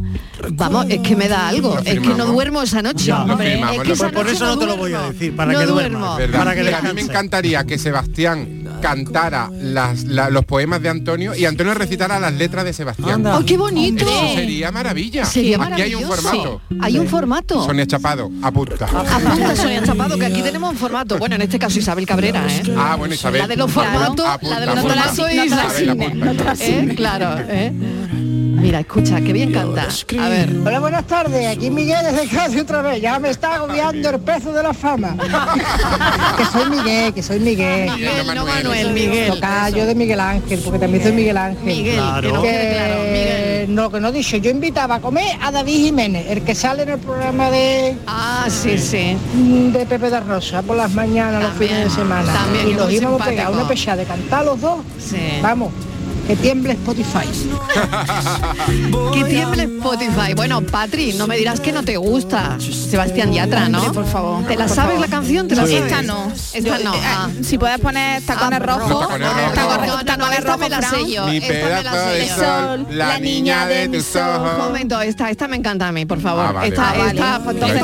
[0.52, 3.06] Vamos, es que me da algo, es que no duermo esa noche.
[3.06, 5.34] Ya, Hombre, es que esa Pues por noche eso no te lo voy a decir,
[5.34, 5.66] para No que.
[5.72, 6.38] ¿Verdad?
[6.38, 10.90] Para que Mira, a mí me encantaría que Sebastián cantara las- la- los poemas de
[10.90, 13.26] Antonio y Antonio recitara las letras de Sebastián.
[13.26, 14.04] ¡Oh, qué bonito!
[14.06, 15.24] Eso sería maravilla.
[15.24, 16.22] Sería Aquí hay un maravilloso.
[16.22, 16.60] formato.
[16.80, 17.64] Hay un formato.
[17.64, 18.84] Sonia Chapado, apunta.
[18.86, 21.18] Apunta Sonia Chapado, que aquí tenemos un formato.
[21.18, 22.62] Bueno, en este caso Isabel Cabrera, ¿eh?
[22.76, 23.40] Ah, bueno, Isabel.
[23.42, 25.02] La de los formatos, Apunta, la de los apunta.
[25.02, 26.54] formatos Isabel, apunta.
[26.60, 26.92] ¿Eh?
[26.96, 27.72] Claro, ¿eh?
[28.58, 29.86] Mira, escucha, qué bien canta.
[30.20, 30.56] A ver.
[30.64, 31.46] Hola, buenas tardes.
[31.46, 33.00] Aquí Miguel desde Cádiz otra vez.
[33.02, 35.14] Ya me está agobiando el peso de la fama.
[36.38, 37.90] que soy Miguel, que soy Miguel.
[37.92, 39.30] Miguel, no Manuel, Miguel.
[39.34, 41.64] Tocayo de Miguel Ángel, porque también soy Miguel Ángel.
[41.64, 43.74] Miguel, que claro, Miguel.
[43.74, 44.36] No, que no he dicho.
[44.38, 48.46] Yo invitaba a comer a David Jiménez, el que sale en el programa de Ah,
[48.48, 49.16] sí, sí.
[49.72, 52.32] de Pepe de Rosa por las mañanas, los fines de semana.
[52.32, 54.78] también, y que nos íbamos a pegar una pechada de cantar los dos.
[54.98, 55.16] Sí.
[55.42, 55.72] Vamos,
[56.26, 57.26] que tiemble Spotify.
[59.12, 60.34] Que tiemble Spotify.
[60.34, 63.78] Bueno, Patri, no me dirás que no te gusta Sebastián Yatra, ¿no?
[63.78, 64.44] Hombre, por favor.
[64.46, 65.08] ¿Te la por sabes favor.
[65.08, 65.48] la canción?
[65.48, 65.82] ¿Te la sabes?
[65.84, 66.32] Esta no.
[66.52, 66.94] Esta no.
[66.94, 67.28] eh, ah.
[67.42, 69.54] Si puedes poner tacones Ah, rojos, No, tacones rojos.
[69.54, 71.26] tacones- No, no, esta me rojos, la sé yo.
[71.26, 72.34] Mi esta me la sé de yo.
[72.34, 74.58] sol, la niña de tus Un ojos.
[74.58, 76.46] momento, esta, esta me encanta a mí, por favor.
[76.48, 77.10] Ah, vale, esta, vale.
[77.10, 77.82] esta, entonces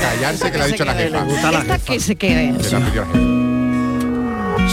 [0.00, 1.26] Callarse, que lo ha dicho la jefa.
[1.26, 2.54] Esta que se quede.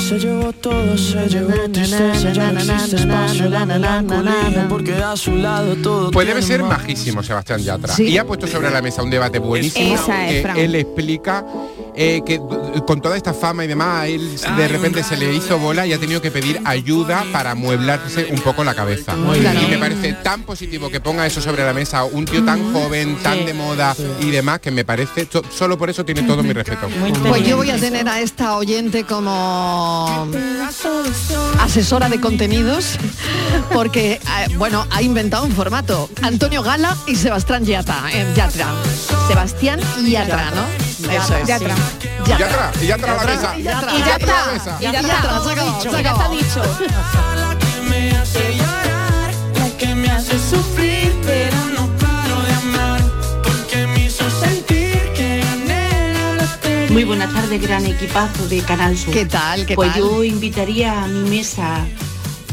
[0.06, 5.36] Se llevó todo, se llevó tristeza, ya no existe espacio, la melancolía, porque a su
[5.36, 7.92] lado todo Pues debe ser majísimo Sebastián Yatra.
[7.92, 8.04] Sí.
[8.10, 9.96] Y ha puesto sobre la mesa un debate buenísimo.
[9.96, 10.58] Esa es, que Fran.
[10.58, 11.44] él explica
[11.98, 12.42] eh, que eh,
[12.86, 15.94] con toda esta fama y demás, a él de repente se le hizo bola y
[15.94, 19.14] ha tenido que pedir ayuda para amueblarse un poco la cabeza.
[19.16, 23.18] Y me parece tan positivo que ponga eso sobre la mesa, un tío tan joven,
[23.24, 26.54] tan de moda y demás, que me parece, so- solo por eso tiene todo mi
[26.54, 26.88] respeto.
[27.28, 30.28] Pues yo voy a tener a esta oyente como
[31.60, 32.98] asesora de contenidos
[33.74, 34.20] porque eh,
[34.58, 36.10] bueno ha inventado un formato.
[36.22, 38.68] Antonio Gala y Sebastián Yatra eh, Yatra.
[39.28, 41.76] Sebastián Yatra no eso es Yatra.
[41.76, 42.10] sí.
[42.26, 43.60] Y Yatra, y Yatra a la mesa.
[43.60, 43.96] y ya está.
[43.96, 45.42] Y ya está.
[45.82, 46.62] se está dicho.
[47.36, 53.02] La que me hace llorar, la que me hace sufrir, pero no paro de amar,
[53.44, 56.90] porque me hizo sentir que gané.
[56.90, 59.14] Muy buenas tardes, gran equipazo de Canal Sur.
[59.14, 59.66] ¿Qué tal?
[59.66, 60.00] ¿Qué pues tal?
[60.02, 61.86] yo invitaría a mi mesa,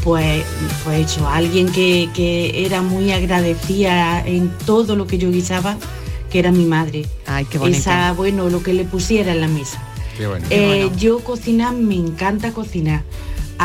[0.03, 0.43] pues,
[0.83, 5.77] pues eso, a alguien que, que era muy agradecida en todo lo que yo guisaba,
[6.33, 7.05] que era mi madre.
[7.27, 7.77] Ay, qué bonito.
[7.77, 9.79] Esa, bueno, lo que le pusiera en la mesa.
[10.17, 10.43] Qué bueno.
[10.49, 13.03] Eh, Yo cocinar, me encanta cocinar.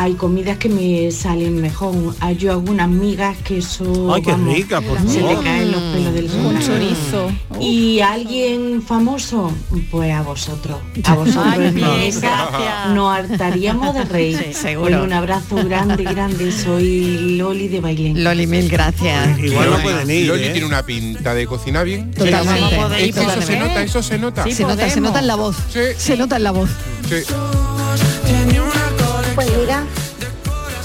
[0.01, 1.93] Hay comidas que me salen mejor.
[2.21, 5.81] Hay yo algunas migas que eso Ay, qué vamos, rica, por se le caen los
[5.81, 6.65] pelos del Un sobaco.
[6.65, 7.31] chorizo.
[7.59, 9.51] Y alguien famoso,
[9.91, 10.77] pues a vosotros.
[11.03, 12.89] A vosotros Ay, gracias.
[12.93, 14.37] nos hartaríamos de reír.
[14.37, 15.03] Sí, seguro.
[15.03, 16.49] Un abrazo grande, grande.
[16.53, 18.23] Soy Loli de Bailén.
[18.23, 20.49] Loli mil gracias Igual no pueden ir, Loli ¿eh?
[20.51, 22.11] tiene una pinta de cocina bien.
[22.11, 23.09] Totalmente.
[23.09, 24.43] Eso, eso se nota, eso se nota.
[24.49, 25.79] se nota se nota en la voz Sí.
[25.97, 26.69] se nota en la voz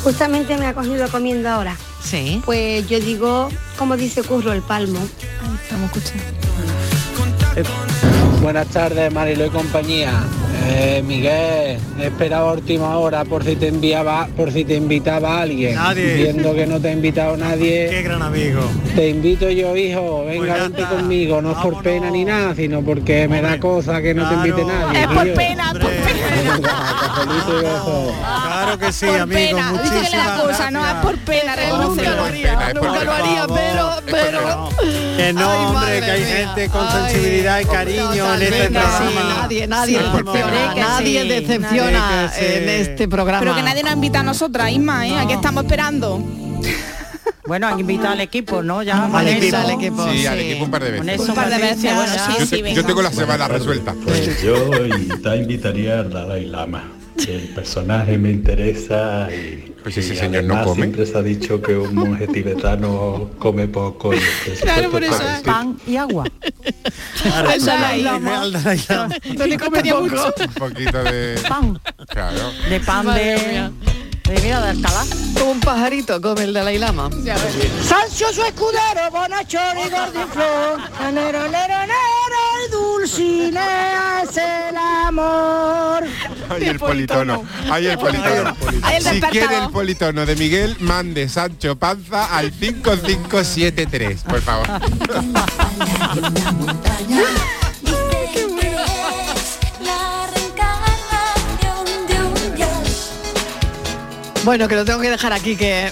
[0.04, 1.76] justamente me ha cogido comiendo ahora.
[2.02, 3.48] sí Pues yo digo,
[3.78, 5.00] como dice Curro, el palmo.
[5.62, 6.24] Estamos escuchando.
[8.42, 10.12] Buenas tardes, Marilo y compañía.
[10.66, 15.42] Eh, Miguel, he esperado última hora por si te enviaba, por si te invitaba a
[15.42, 15.74] alguien.
[15.74, 16.14] Nadie.
[16.14, 18.60] Viendo que no te ha invitado Qué nadie, gran amigo.
[18.94, 20.24] te invito yo, hijo.
[20.24, 21.40] Venga, Pues vente conmigo.
[21.42, 24.64] No es por pena ni nada, sino porque me da cosa que no te invite
[24.64, 25.00] nadie.
[25.00, 25.34] Es por tío.
[25.34, 26.33] pena, por pena.
[27.52, 29.38] Claro que sí, Por amigo.
[29.38, 29.72] pena.
[29.72, 33.12] Dice que le da Muchísimas cosa, no es por pena, nunca lo haría, nunca lo
[33.12, 34.68] haría, pero, pero.
[35.16, 36.36] Que no, Ay, hombre, que hay mía.
[36.36, 39.36] gente con Ay, sensibilidad y cariño en este programa.
[39.40, 43.40] nadie, nadie Sí, decepciona, sí, nadie decepciona nadie en este programa.
[43.40, 45.18] Pero que nadie nos invita a nosotras, Isma, ¿eh?
[45.18, 46.22] Aquí estamos esperando.
[47.46, 48.82] Bueno, han invitado al equipo, ¿no?
[48.82, 49.56] Ya Al con equipo.
[49.56, 51.20] al equipo, Sí, al equipo un par de Con veces.
[51.22, 52.26] eso, Un par de veces, bueno, ya.
[52.26, 52.76] sí, Yo, sí, te- venga.
[52.76, 53.94] yo tengo la semana resuelta.
[54.04, 54.70] Pues yo
[55.36, 56.84] invitaría al Dalai Lama.
[57.28, 60.74] El personaje me interesa y, Pues ese y señor no come.
[60.82, 65.18] siempre se ha dicho que un monje tibetano come poco y el Claro, por eso
[65.18, 65.44] vestir.
[65.44, 66.24] Pan y agua.
[67.22, 68.46] Claro, Al Dalai al Lama.
[68.48, 69.14] Dalai Lama.
[69.38, 70.34] No le costaría mucho.
[70.46, 71.40] Un poquito de...
[71.48, 71.78] Pan.
[72.08, 72.50] Claro.
[72.68, 73.70] De pan Madre de...
[74.28, 74.34] mía.
[74.34, 75.04] De mira, de Alcalá.
[75.38, 77.10] Como un pajarito come el Dalai Lama.
[77.82, 80.82] Sancho su escudero, bonachón y gordinflón.
[81.14, 86.04] Nero, nero, nero, y Dulcinea es el amor.
[86.48, 87.44] Ay, el politono.
[87.70, 88.56] Ay, el politono.
[89.00, 94.66] Si quiere el politono de Miguel, mande Sancho Panza al 5573, por favor.
[104.44, 105.90] Bueno, que lo tengo que dejar aquí, que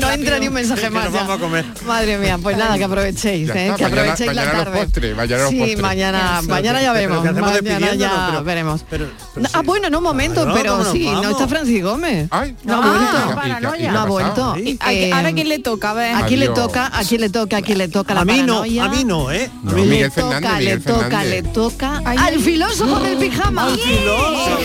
[0.00, 1.04] no, entra ni un mensaje más.
[1.04, 1.20] nos ya.
[1.20, 1.64] vamos a comer.
[1.86, 3.66] Madre mía, pues nada, que aprovechéis, Ya ¿eh?
[3.66, 4.78] está, que mañana- aprovechéis mañana la tarde.
[4.84, 5.80] postres, mañana los sí, postres.
[5.80, 7.24] mañana, Eso, mañana ya vemos.
[7.24, 8.84] Mañana ya pero- veremos.
[8.88, 9.06] pero
[9.52, 12.28] ah, bueno, no, un momento, pero ¿cómo nos sí, no está Francis Gómez.
[12.30, 12.88] Ay, no ha Ah,
[13.22, 13.34] vuelto.
[13.36, 13.92] paranoia.
[13.92, 14.54] No ha vuelto.
[14.56, 14.78] Sí.
[14.80, 15.90] ¿A qui- ahora quién le toca?
[15.90, 16.14] A ver.
[16.16, 16.90] ¿A quién le toca?
[16.92, 17.56] ¿A quién le toca?
[17.58, 19.50] ¿A quién le toca la A mí no, a mí no, ¿eh?
[19.74, 23.64] Le toca, le toca, le toca al filósofo del pijama.
[23.64, 24.64] Al filósofo.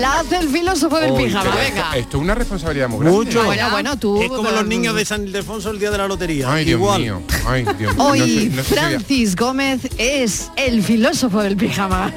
[0.00, 1.80] La hace el filósofo del Uy, pijama, venga.
[1.88, 3.16] Esto esto es una responsabilidad muy grande.
[3.18, 3.44] Mucho.
[3.44, 6.06] Bueno, bueno, tú, Es como pero- los niños de San Ildefonso el día de la
[6.06, 6.52] lotería.
[6.52, 7.00] Ay, Dios Igual.
[7.02, 7.22] mío.
[7.46, 8.04] Ay, Dios mío.
[8.04, 12.12] Hoy No sé- no sé si voy a- Francis Gómez es el filósofo del pijama.